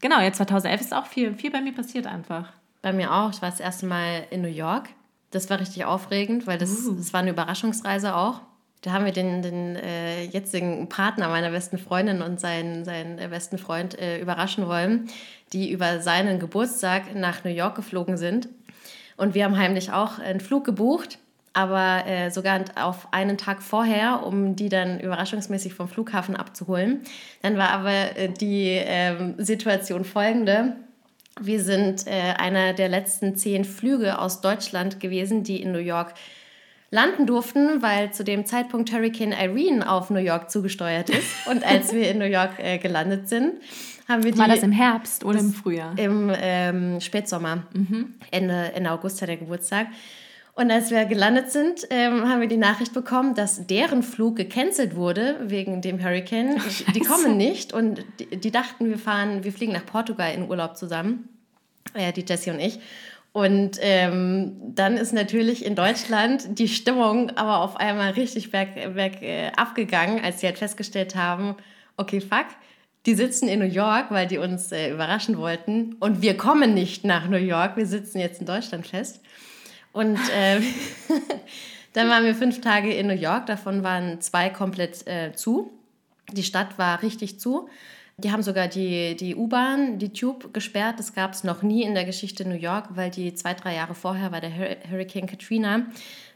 [0.00, 2.52] Genau, jetzt 2011 ist auch viel, viel bei mir passiert einfach.
[2.82, 3.30] Bei mir auch.
[3.32, 4.88] Ich war das erste Mal in New York.
[5.32, 6.94] Das war richtig aufregend, weil das, uh.
[6.94, 8.40] das war eine Überraschungsreise auch.
[8.86, 13.26] Da haben wir den, den äh, jetzigen Partner meiner besten Freundin und seinen, seinen äh,
[13.26, 15.08] besten Freund äh, überraschen wollen,
[15.52, 18.48] die über seinen Geburtstag nach New York geflogen sind.
[19.16, 21.18] Und wir haben heimlich auch einen Flug gebucht,
[21.52, 27.00] aber äh, sogar auf einen Tag vorher, um die dann überraschungsmäßig vom Flughafen abzuholen.
[27.42, 30.76] Dann war aber äh, die ähm, Situation folgende.
[31.40, 36.14] Wir sind äh, einer der letzten zehn Flüge aus Deutschland gewesen, die in New York
[36.96, 41.46] landen durften, weil zu dem Zeitpunkt Hurricane Irene auf New York zugesteuert ist.
[41.46, 43.52] Und als wir in New York äh, gelandet sind,
[44.08, 44.38] haben wir die.
[44.38, 45.96] War das im Herbst oder im Frühjahr?
[45.98, 47.64] Im ähm, Spätsommer.
[47.74, 48.14] Mhm.
[48.30, 49.88] Ende, Ende August hat der Geburtstag.
[50.54, 54.96] Und als wir gelandet sind, ähm, haben wir die Nachricht bekommen, dass deren Flug gecancelt
[54.96, 56.56] wurde wegen dem Hurricane.
[56.58, 60.48] Ach, die kommen nicht und die, die, dachten, wir fahren, wir fliegen nach Portugal in
[60.48, 61.28] Urlaub zusammen,
[61.92, 62.80] äh, die Jessie und ich.
[63.36, 69.20] Und ähm, dann ist natürlich in Deutschland die Stimmung aber auf einmal richtig berg, berg
[69.20, 71.54] äh, abgegangen, als sie halt festgestellt haben,
[71.98, 72.46] okay, fuck,
[73.04, 77.04] die sitzen in New York, weil die uns äh, überraschen wollten und wir kommen nicht
[77.04, 79.20] nach New York, wir sitzen jetzt in Deutschland fest.
[79.92, 80.62] Und äh,
[81.92, 85.70] dann waren wir fünf Tage in New York, davon waren zwei komplett äh, zu.
[86.32, 87.68] Die Stadt war richtig zu.
[88.18, 90.98] Die haben sogar die, die U-Bahn, die Tube gesperrt.
[90.98, 93.94] Das gab es noch nie in der Geschichte New York, weil die zwei, drei Jahre
[93.94, 94.50] vorher war der
[94.90, 95.86] Hurricane Katrina,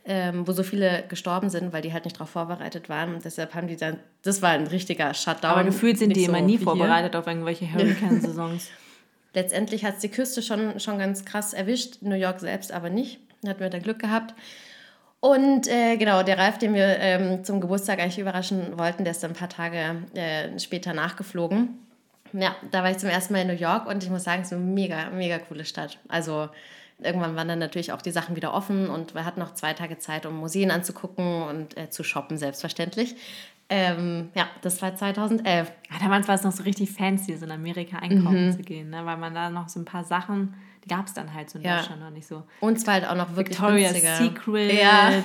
[0.05, 3.15] ähm, wo so viele gestorben sind, weil die halt nicht darauf vorbereitet waren.
[3.15, 5.53] Und deshalb haben die dann, das war ein richtiger Shutdown.
[5.53, 8.69] Aber gefühlt sind die so immer nie vorbereitet auf irgendwelche Hurricane-Saisons.
[9.33, 13.21] Letztendlich hat es die Küste schon, schon ganz krass erwischt, New York selbst aber nicht.
[13.41, 14.35] Da hatten wir da Glück gehabt.
[15.21, 19.23] Und äh, genau, der Ralf, den wir ähm, zum Geburtstag eigentlich überraschen wollten, der ist
[19.23, 21.79] dann ein paar Tage äh, später nachgeflogen.
[22.33, 24.49] Ja, da war ich zum ersten Mal in New York und ich muss sagen, es
[24.49, 25.99] ist eine mega, mega coole Stadt.
[26.09, 26.49] Also
[26.99, 29.99] irgendwann waren dann natürlich auch die Sachen wieder offen und wir hatten noch zwei Tage
[29.99, 33.17] Zeit, um Museen anzugucken und äh, zu shoppen, selbstverständlich.
[33.69, 35.71] Ähm, ja, das war 2011.
[35.91, 38.53] Ja, damals war es noch so richtig fancy, so in Amerika einkaufen mhm.
[38.53, 39.05] zu gehen, ne?
[39.05, 40.55] weil man da noch so ein paar Sachen
[40.85, 41.79] die gab es dann halt so in ja.
[41.79, 42.43] Deutschland noch nicht so.
[42.61, 44.17] Und zwar halt auch noch wirklich Victoria's günstiger.
[44.17, 44.73] Secret.
[44.73, 45.11] Ja.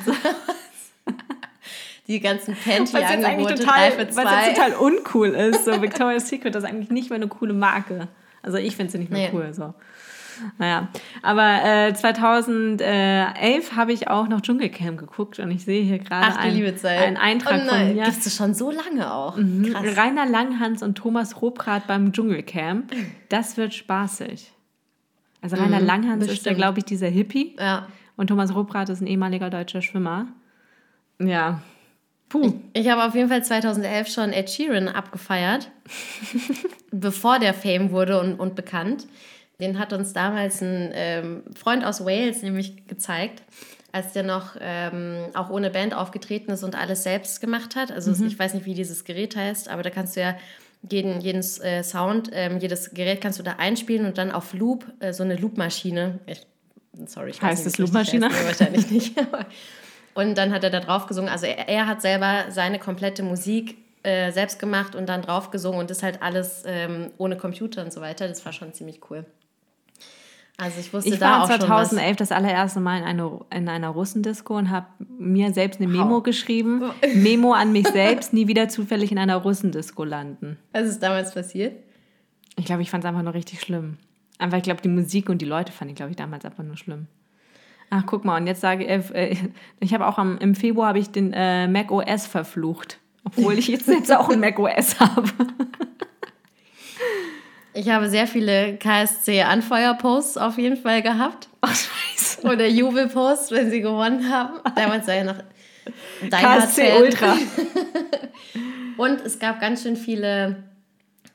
[2.08, 4.26] die ganzen Panty-Angebote total, für zwei.
[4.26, 5.66] Was jetzt total uncool ist.
[5.66, 8.08] So Victoria's Secret das ist eigentlich nicht mehr eine coole Marke.
[8.44, 9.36] Also ich finde sie nicht mehr nee.
[9.36, 9.54] cool.
[9.54, 9.74] So.
[10.58, 10.90] Naja,
[11.22, 16.78] aber äh, 2011 habe ich auch noch Dschungelcamp geguckt und ich sehe hier gerade einen,
[16.84, 18.04] einen Eintrag oh von mir.
[18.04, 19.38] Gibst du schon so lange auch?
[19.38, 19.76] Mhm.
[19.76, 22.94] Rainer Langhans und Thomas Robrath beim Dschungelcamp.
[23.30, 24.52] Das wird spaßig.
[25.46, 26.40] Also Rainer mhm, Langhans bestimmt.
[26.40, 27.56] ist ja, glaube ich, dieser Hippie.
[27.60, 27.88] Ja.
[28.18, 30.26] Und Thomas Rupprath ist ein ehemaliger deutscher Schwimmer.
[31.20, 31.62] Ja.
[32.30, 32.56] Puh.
[32.74, 35.70] Ich, ich habe auf jeden Fall 2011 schon Ed Sheeran abgefeiert,
[36.92, 39.06] bevor der Fame wurde und, und bekannt.
[39.60, 43.44] Den hat uns damals ein ähm, Freund aus Wales nämlich gezeigt,
[43.92, 47.92] als der noch ähm, auch ohne Band aufgetreten ist und alles selbst gemacht hat.
[47.92, 48.30] Also mhm.
[48.30, 50.36] ich weiß nicht, wie dieses Gerät heißt, aber da kannst du ja
[50.90, 54.86] jeden, jeden äh, Sound, ähm, jedes Gerät kannst du da einspielen und dann auf Loop,
[55.00, 56.20] äh, so eine Loopmaschine.
[56.26, 56.46] Ich,
[57.06, 58.30] sorry, ich heißt es Loopmaschine?
[58.30, 59.16] Wahrscheinlich nicht.
[60.14, 61.30] und dann hat er da drauf gesungen.
[61.30, 65.80] Also er, er hat selber seine komplette Musik äh, selbst gemacht und dann drauf gesungen
[65.80, 68.28] und das halt alles ähm, ohne Computer und so weiter.
[68.28, 69.26] Das war schon ziemlich cool.
[70.58, 73.90] Also ich wusste ich da auch 2011 schon das allererste Mal in, eine, in einer
[73.90, 74.88] Russendisco und habe
[75.18, 76.24] mir selbst eine Memo wow.
[76.24, 76.92] geschrieben.
[77.16, 80.58] Memo an mich selbst, nie wieder zufällig in einer Russendisco landen.
[80.72, 81.76] Was ist damals passiert?
[82.58, 83.98] Ich glaube, ich fand es einfach nur richtig schlimm.
[84.38, 86.78] Einfach, ich glaube, die Musik und die Leute fand ich, glaube ich, damals einfach nur
[86.78, 87.08] schlimm.
[87.90, 89.36] Ach, guck mal, und jetzt sage ich, äh,
[89.80, 93.00] ich habe auch am, im Februar habe ich den äh, Mac OS verflucht.
[93.26, 95.30] Obwohl ich jetzt, jetzt auch ein Mac OS habe.
[97.76, 101.50] Ich habe sehr viele KSC-Anfeuer-Posts auf jeden Fall gehabt.
[101.62, 102.48] Ach, scheiße.
[102.48, 104.60] Oder Jubel-Posts, wenn sie gewonnen haben.
[104.76, 105.44] Damals war ja noch
[106.30, 107.36] KSC Ultra.
[108.98, 110.64] Und es gab ganz schön viele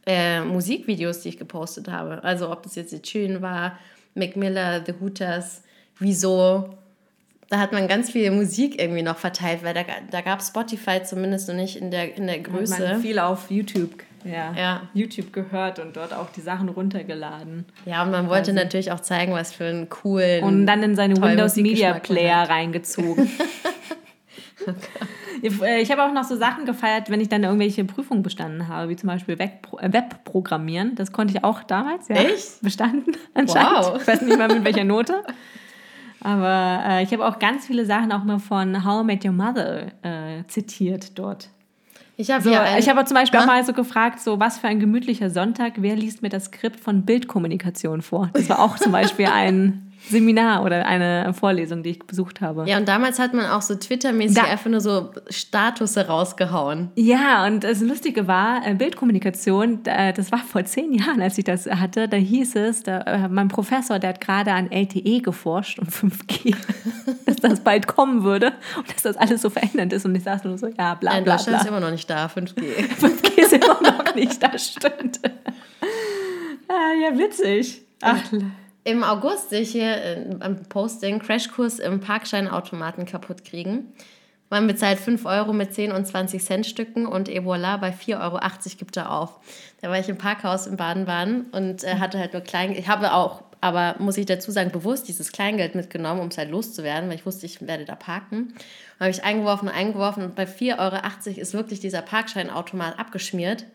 [0.06, 2.24] äh, Musikvideos, die ich gepostet habe.
[2.24, 3.78] Also ob das jetzt The Tune war,
[4.14, 5.62] Mac Miller, The Hooters,
[6.00, 6.70] Wieso.
[7.50, 11.48] Da hat man ganz viel Musik irgendwie noch verteilt, weil da, da gab Spotify zumindest
[11.48, 12.80] noch nicht in der, in der Größe.
[12.80, 14.82] Man viel auf YouTube ja, ja.
[14.94, 17.64] YouTube gehört und dort auch die Sachen runtergeladen.
[17.86, 18.64] Ja, und man wollte also.
[18.64, 20.44] natürlich auch zeigen, was für einen coolen.
[20.44, 23.30] Und dann in seine Windows Media Player reingezogen.
[24.62, 24.76] okay.
[25.42, 28.88] Äh, ich habe auch noch so Sachen gefeiert, wenn ich dann irgendwelche Prüfungen bestanden habe,
[28.88, 30.94] wie zum Beispiel äh, Webprogrammieren.
[30.94, 32.16] Das konnte ich auch damals, ja.
[32.16, 32.60] Echt?
[32.62, 33.70] Bestanden, anscheinend.
[33.70, 34.00] Wow.
[34.00, 35.22] Ich weiß nicht mal mit welcher Note.
[36.22, 39.32] Aber äh, ich habe auch ganz viele Sachen auch mal von How I Met Your
[39.32, 41.48] Mother äh, zitiert dort.
[42.20, 43.44] Ich habe so, ich habe zum Beispiel ja?
[43.44, 46.78] auch mal so gefragt, so was für ein gemütlicher Sonntag, wer liest mir das Skript
[46.78, 48.28] von Bildkommunikation vor?
[48.34, 52.64] Das war auch zum Beispiel ein Seminar oder eine Vorlesung, die ich besucht habe.
[52.68, 56.90] Ja, und damals hat man auch so Twitter-mäßig da einfach nur so Statusse rausgehauen.
[56.96, 61.66] Ja, und das Lustige war, äh, Bildkommunikation, das war vor zehn Jahren, als ich das
[61.66, 65.90] hatte, da hieß es, da, äh, mein Professor, der hat gerade an LTE geforscht und
[65.90, 66.54] 5G,
[67.26, 70.04] dass das bald kommen würde und dass das alles so verändert ist.
[70.04, 71.60] Und ich saß nur so, ja, bla, bla, Deutschland bla.
[71.60, 72.54] ist immer noch nicht da, 5G.
[73.00, 75.20] 5G ist immer noch nicht da, stimmt.
[76.68, 77.82] ah, ja, witzig.
[78.02, 78.22] Ach,
[78.84, 83.92] im August sehe ich hier am äh, Posting Crashkurs im Parkscheinautomaten kaputt kriegen.
[84.48, 88.20] Man bezahlt 5 Euro mit 10 und 20 Cent Stücken und et voilà, bei 4,80
[88.20, 88.40] Euro
[88.78, 89.38] gibt er auf.
[89.80, 92.80] Da war ich im Parkhaus in Baden-Baden und äh, hatte halt nur Kleingeld.
[92.80, 96.50] Ich habe auch, aber muss ich dazu sagen, bewusst dieses Kleingeld mitgenommen, um es halt
[96.50, 98.54] loszuwerden, weil ich wusste, ich werde da parken.
[98.98, 103.66] Habe ich eingeworfen und eingeworfen und bei 4,80 Euro ist wirklich dieser Parkscheinautomat abgeschmiert.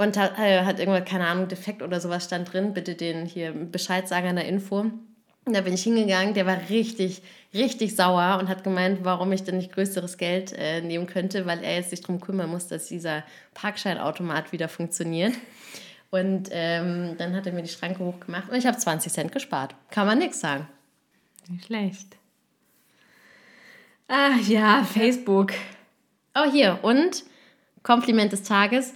[0.00, 3.52] Und hat, äh, hat irgendwann, keine Ahnung, Defekt oder sowas stand drin, bitte den hier
[3.52, 4.78] Bescheid sagen an der Info.
[5.44, 7.20] Und da bin ich hingegangen, der war richtig,
[7.52, 11.62] richtig sauer und hat gemeint, warum ich denn nicht größeres Geld äh, nehmen könnte, weil
[11.62, 15.34] er jetzt sich darum kümmern muss, dass dieser Parkscheinautomat wieder funktioniert.
[16.08, 19.74] Und ähm, dann hat er mir die Schranke hochgemacht und ich habe 20 Cent gespart.
[19.90, 20.66] Kann man nichts sagen.
[21.46, 22.16] Nicht schlecht.
[24.08, 25.52] Ah ja, Facebook.
[26.34, 26.78] Oh, hier.
[26.80, 27.22] Und
[27.82, 28.94] Kompliment des Tages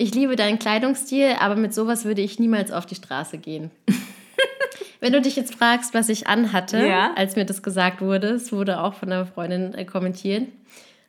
[0.00, 3.70] ich liebe deinen Kleidungsstil, aber mit sowas würde ich niemals auf die Straße gehen.
[5.00, 7.12] Wenn du dich jetzt fragst, was ich anhatte, ja.
[7.16, 10.48] als mir das gesagt wurde, es wurde auch von einer Freundin äh, kommentiert.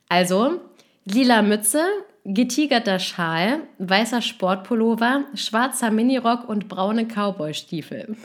[0.10, 0.60] Also,
[1.06, 1.84] lila Mütze,
[2.26, 8.18] getigerter Schal, weißer Sportpullover, schwarzer Minirock und braune Cowboystiefel.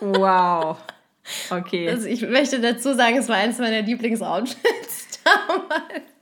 [0.00, 0.76] wow.
[1.48, 1.88] Okay.
[1.88, 6.13] Also ich möchte dazu sagen, es war eines meiner Lieblingsoutfits damals.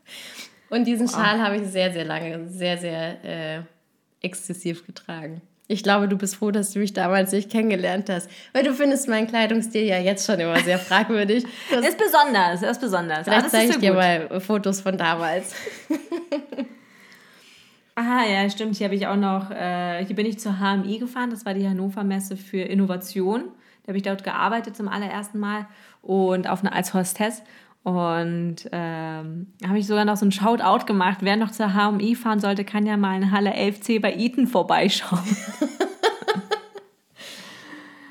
[0.73, 3.61] Und diesen Schal habe ich sehr, sehr lange, sehr, sehr äh,
[4.23, 5.43] exzessiv getragen.
[5.69, 9.07] Ich glaube, du bist froh, dass du mich damals nicht kennengelernt hast, weil du findest
[9.07, 11.45] meinen Kleidungsstil ja jetzt schon immer sehr fragwürdig.
[11.71, 13.25] Das ist besonders, ist besonders.
[13.25, 15.55] Vielleicht zeige ich so dir mal Fotos von damals.
[17.95, 18.77] Ah ja, stimmt.
[18.77, 21.29] Hier habe ich auch noch, äh, hier bin ich zur HMI gefahren.
[21.29, 23.45] Das war die Hannover Messe für Innovation.
[23.83, 25.67] Da habe ich dort gearbeitet zum allerersten Mal
[26.01, 27.43] und auf eine, als Hostess.
[27.85, 31.19] Und ähm, habe ich sogar noch so ein Shoutout gemacht.
[31.21, 35.21] Wer noch zur HMI fahren sollte, kann ja mal in Halle 11C bei Eton vorbeischauen.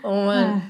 [0.04, 0.62] oh Mann.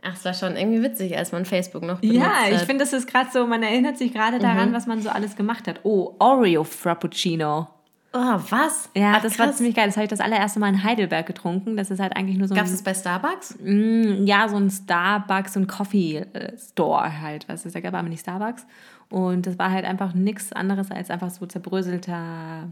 [0.00, 2.94] Ach, es war schon irgendwie witzig, als man Facebook noch benutzt Ja, ich finde, das
[2.94, 4.74] ist gerade so, man erinnert sich gerade daran, mhm.
[4.74, 5.80] was man so alles gemacht hat.
[5.82, 7.68] Oh, Oreo Frappuccino.
[8.12, 8.88] Oh, was?
[8.96, 9.58] Ja, Ach, das war krass.
[9.58, 9.86] ziemlich geil.
[9.86, 11.76] Das habe ich das allererste Mal in Heidelberg getrunken.
[11.76, 13.58] Das ist halt eigentlich nur so Gab es das bei Starbucks?
[13.62, 17.48] Mm, ja, so ein Starbucks, so ein Coffee-Store halt.
[17.48, 18.66] Was es da gab, aber nicht Starbucks.
[19.10, 22.68] Und das war halt einfach nichts anderes als einfach so zerbröselter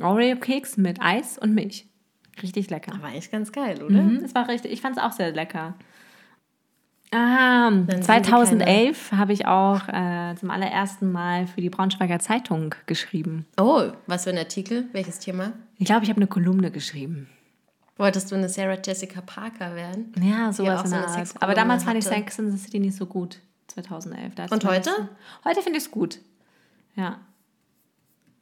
[0.00, 1.86] Oreo-Keks mit Eis und Milch.
[2.42, 2.92] Richtig lecker.
[2.94, 4.00] Aber echt ganz geil, oder?
[4.00, 5.74] Mhm, es war richtig, ich fand es auch sehr lecker.
[7.10, 12.74] Ah, sind wir 2011 habe ich auch äh, zum allerersten Mal für die Braunschweiger Zeitung
[12.86, 13.46] geschrieben.
[13.58, 14.86] Oh, was für ein Artikel?
[14.92, 15.52] Welches Thema?
[15.78, 17.28] Ich glaube, ich habe eine Kolumne geschrieben.
[17.96, 20.12] Wolltest du eine Sarah Jessica Parker werden?
[20.22, 21.34] Ja, sowas in so der eine Art.
[21.42, 22.14] Aber damals fand ich hatte.
[22.16, 23.40] Sex in the City nicht so gut.
[23.68, 24.34] 2011.
[24.34, 24.90] Da hat's Und heute?
[24.90, 25.08] so-
[25.48, 26.20] Heute finde ich es gut.
[26.94, 27.18] Ja.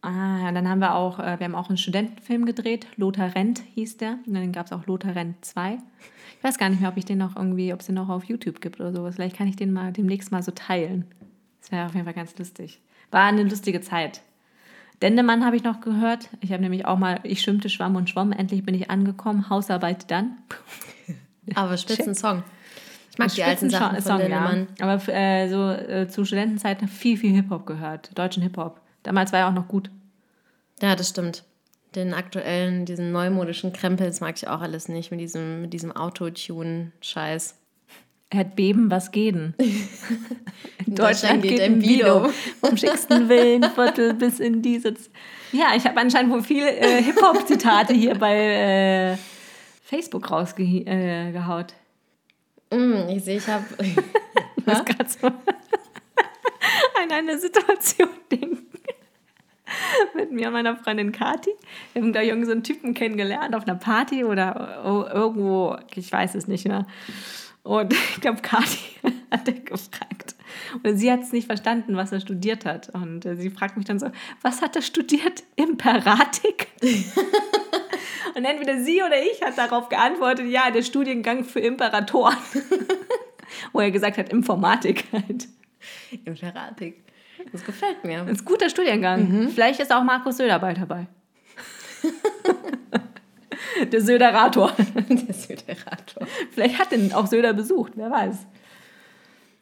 [0.03, 2.87] Ah, ja, dann haben wir auch, äh, wir haben auch einen Studentenfilm gedreht.
[2.97, 4.19] Lothar Rent hieß der.
[4.27, 5.79] Und dann gab es auch Lothar Rent 2.
[6.39, 8.25] Ich weiß gar nicht mehr, ob ich den noch irgendwie, ob es den noch auf
[8.25, 9.17] YouTube gibt oder sowas.
[9.17, 11.07] Vielleicht kann ich den mal demnächst mal so teilen.
[11.61, 12.81] Das wäre auf jeden Fall ganz lustig.
[13.11, 14.23] War eine lustige Zeit.
[15.03, 16.29] Dendemann habe ich noch gehört.
[16.41, 18.33] Ich habe nämlich auch mal, ich schwimmte, schwamm und schwamm.
[18.33, 19.51] Endlich bin ich angekommen.
[19.51, 20.39] Hausarbeit dann.
[21.55, 22.43] Aber Spitzensong.
[23.11, 24.27] Ich mag die alten Sachen von Song, ja.
[24.27, 24.69] Lindemann.
[24.81, 28.17] Aber äh, so äh, zu Studentenzeiten viel, viel Hip-Hop gehört.
[28.17, 28.81] Deutschen Hip-Hop.
[29.07, 29.89] Damals war er auch noch gut.
[30.83, 31.45] Ja, das stimmt.
[31.95, 37.55] Den aktuellen, diesen neumodischen Krempels mag ich auch alles nicht, mit diesem, mit diesem Autotune-Scheiß.
[38.31, 39.55] Er hat Beben, was gehen.
[40.87, 42.29] In Deutschland geht ein Video.
[42.61, 44.95] Vom schicksten Willenviertel bis in diese...
[44.95, 45.09] Z
[45.53, 49.17] ja, ich habe anscheinend wohl viele äh, Hip-Hop-Zitate hier bei äh,
[49.85, 51.75] Facebook rausgehaut.
[52.71, 52.77] Äh.
[52.77, 53.65] Mm, ich sehe, ich habe.
[53.81, 53.95] Ich
[54.67, 55.29] muss gerade so
[57.03, 58.76] an eine Situation denken.
[60.15, 61.51] Mit mir und meiner Freundin Kati.
[61.93, 66.35] Wir haben da irgendeinen so einen Typen kennengelernt auf einer Party oder irgendwo, ich weiß
[66.35, 66.87] es nicht mehr.
[67.63, 68.79] Und ich glaube, Kati
[69.31, 70.37] hat er gefragt.
[70.83, 72.89] Und sie hat es nicht verstanden, was er studiert hat.
[72.91, 74.11] Und äh, sie fragt mich dann so,
[74.43, 75.43] was hat er studiert?
[75.57, 76.69] Imperatik?
[78.35, 82.37] Und entweder sie oder ich hat darauf geantwortet, ja, der Studiengang für Imperatoren.
[83.73, 85.49] Wo er gesagt hat, Informatik halt.
[86.25, 87.06] Imperatik.
[87.53, 88.21] Das gefällt mir.
[88.21, 89.49] Das ist ein guter Studiengang.
[89.55, 91.07] Vielleicht ist auch Markus Söder bald dabei.
[93.93, 94.73] Der Söderator.
[95.09, 96.27] Der Süderator.
[96.53, 98.47] Vielleicht hat ihn auch Söder besucht, wer weiß.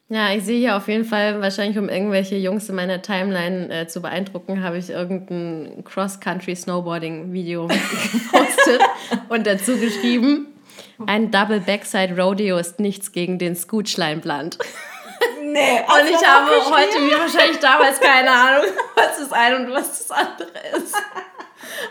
[0.08, 3.86] Ja, ich sehe hier auf jeden Fall, wahrscheinlich um irgendwelche Jungs in meiner Timeline äh,
[3.86, 8.80] zu beeindrucken, habe ich irgendein Cross-Country-Snowboarding-Video gepostet
[9.30, 10.48] und dazu geschrieben,
[11.06, 14.58] ein Double Backside Rodeo ist nichts gegen den Scootschleinbland.
[15.54, 18.64] Nee, Und ich habe heute wie wahrscheinlich damals keine Ahnung,
[18.96, 20.94] was das eine und was das andere ist.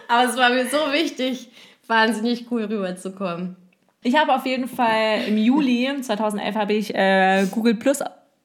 [0.10, 1.50] Aber es war mir so wichtig,
[1.88, 3.56] wahnsinnig cool rüberzukommen.
[4.02, 8.00] Ich habe auf jeden Fall im Juli 2011 habe ich äh, Google Plus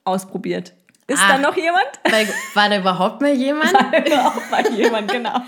[0.04, 0.72] ausprobiert.
[1.08, 1.32] Ist Ah.
[1.32, 1.88] da noch jemand?
[2.54, 3.74] War da überhaupt mal jemand?
[3.74, 5.40] auch mal jemand, genau.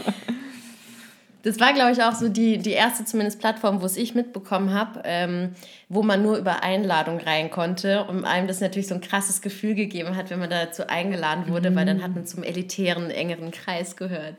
[1.43, 4.73] Das war, glaube ich, auch so die, die erste zumindest Plattform, wo es ich mitbekommen
[4.75, 5.51] habe, ähm,
[5.89, 9.75] wo man nur über Einladung rein konnte und einem das natürlich so ein krasses Gefühl
[9.75, 13.97] gegeben hat, wenn man dazu eingeladen wurde, weil dann hat man zum elitären, engeren Kreis
[13.97, 14.37] gehört.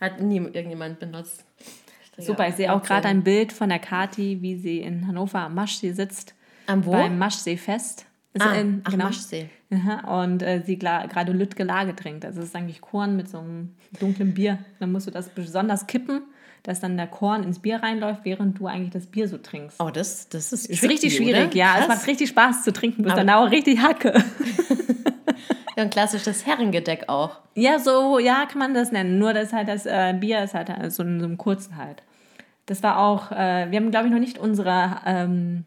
[0.00, 1.44] Hat nie irgendjemand benutzt.
[2.18, 5.54] Super, ich sehe auch gerade ein Bild von der Kati, wie sie in Hannover am
[5.54, 6.34] Maschsee sitzt.
[6.66, 6.92] Am wo?
[6.92, 8.06] Beim Maschsee-Fest.
[8.38, 9.48] Ah, in- ach, Maschsee.
[9.72, 12.24] Aha, und äh, sie gerade Lütge Lage trinkt.
[12.24, 14.58] Also es ist eigentlich Korn mit so einem dunklen Bier.
[14.78, 16.22] Dann musst du das besonders kippen,
[16.66, 19.80] dass dann der Korn ins Bier reinläuft, während du eigentlich das Bier so trinkst.
[19.80, 21.56] Oh, das, das ist, ist tricky, richtig schwierig, oder?
[21.56, 21.74] ja.
[21.78, 21.96] Es Krass.
[21.96, 24.22] macht richtig Spaß zu trinken, bis dann auch richtig Hacke.
[25.76, 27.38] Ja, ein klassisches Herrengedeck auch.
[27.54, 29.18] Ja, so, ja, kann man das nennen.
[29.18, 32.02] Nur das halt, das äh, Bier ist halt äh, so in so einem kurzen halt.
[32.64, 35.66] Das war auch, äh, wir haben, glaube ich, noch nicht unsere ähm,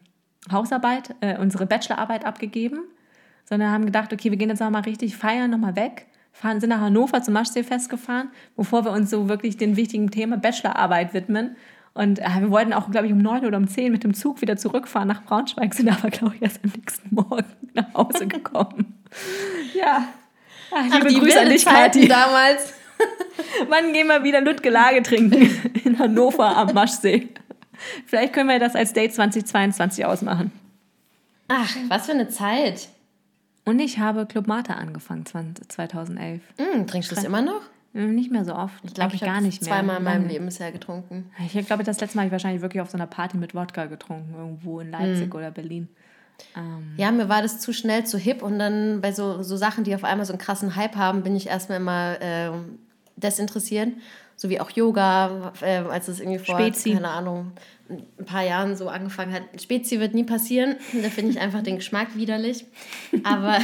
[0.50, 2.80] Hausarbeit, äh, unsere Bachelorarbeit abgegeben,
[3.44, 6.06] sondern haben gedacht, okay, wir gehen jetzt nochmal richtig feiern, nochmal weg,
[6.40, 10.36] fahren, sind nach Hannover zum Maschsee-Fest gefahren, bevor wir uns so wirklich dem wichtigen Thema
[10.38, 11.56] Bachelorarbeit widmen.
[11.92, 14.40] Und äh, wir wollten auch, glaube ich, um neun oder um zehn mit dem Zug
[14.40, 18.94] wieder zurückfahren nach Braunschweig, sind aber, glaube ich, erst am nächsten Morgen nach Hause gekommen.
[19.74, 20.08] ja.
[20.72, 22.06] Ach, liebe die Grüße an dich, Kathi.
[22.06, 22.74] damals.
[23.68, 25.50] Wann gehen wir wieder Lütge Lage trinken?
[25.84, 27.28] In Hannover am Maschsee.
[28.06, 30.52] Vielleicht können wir das als Date 2022 ausmachen.
[31.48, 32.88] Ach, was für eine Zeit.
[33.70, 36.42] Und ich habe Club Mate angefangen 20, 2011.
[36.58, 37.60] Hm, trinkst du das immer noch?
[37.92, 38.74] Hm, Nicht mehr so oft.
[38.84, 39.70] Ich glaube, ich gar habe nicht mehr.
[39.70, 40.26] zweimal in meinem.
[40.28, 41.30] Leben bisher getrunken.
[41.54, 43.86] Ich glaube, das letzte Mal habe ich wahrscheinlich wirklich auf so einer Party mit Wodka
[43.86, 45.88] getrunken, irgendwo in Leipzig oder Berlin.
[46.96, 49.94] Ja, mir war das zu schnell, zu hip und dann bei so, so Sachen, die
[49.94, 52.78] auf einmal so einen krassen Hype haben, bin ich erstmal immer ähm,
[53.16, 53.92] desinteressiert.
[54.36, 56.94] So wie auch Yoga, äh, als es irgendwie vor, Spezi.
[56.94, 57.52] keine Ahnung,
[57.90, 59.42] ein paar Jahren so angefangen hat.
[59.60, 62.64] Spezi wird nie passieren, da finde ich einfach den Geschmack widerlich.
[63.24, 63.58] Aber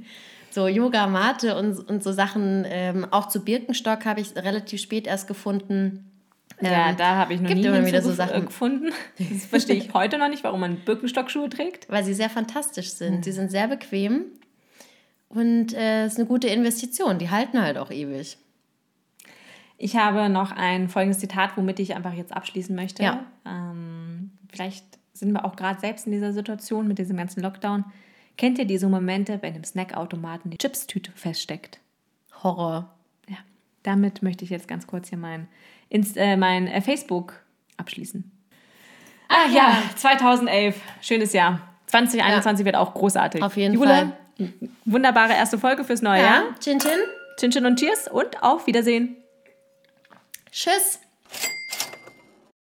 [0.50, 5.06] so Yoga, Mate und, und so Sachen, ähm, auch zu Birkenstock habe ich relativ spät
[5.06, 6.06] erst gefunden.
[6.62, 8.42] Ja, Ähm, da habe ich noch nie immer wieder so hinzugef- Sachen.
[8.42, 8.90] äh, gefunden.
[9.18, 11.88] Das verstehe ich heute noch nicht, warum man Birkenstockschuhe trägt.
[11.88, 13.24] weil sie sehr fantastisch sind.
[13.24, 14.26] Sie sind sehr bequem
[15.30, 17.18] und äh, es ist eine gute Investition.
[17.18, 18.36] Die halten halt auch ewig.
[19.82, 23.02] Ich habe noch ein folgendes Zitat, womit ich einfach jetzt abschließen möchte.
[23.02, 23.24] Ja.
[23.46, 27.86] Ähm, vielleicht sind wir auch gerade selbst in dieser Situation mit diesem ganzen Lockdown.
[28.36, 31.80] Kennt ihr diese Momente, wenn im Snackautomaten die Chipstüte feststeckt?
[32.42, 32.90] Horror.
[33.26, 33.38] Ja.
[33.82, 35.48] Damit möchte ich jetzt ganz kurz hier mein,
[35.88, 37.40] Inst äh, mein äh, Facebook
[37.78, 38.30] abschließen.
[39.28, 40.78] Ah ja, 2011.
[41.00, 41.58] Schönes Jahr.
[41.86, 43.42] 2021 wird auch großartig.
[43.42, 44.12] Auf jeden Jule, Fall.
[44.84, 46.42] Wunderbare erste Folge fürs neue Jahr.
[46.60, 46.90] Chin Chin.
[47.38, 49.16] Chin Chin und Cheers und auf Wiedersehen.
[50.50, 50.98] Tschüss.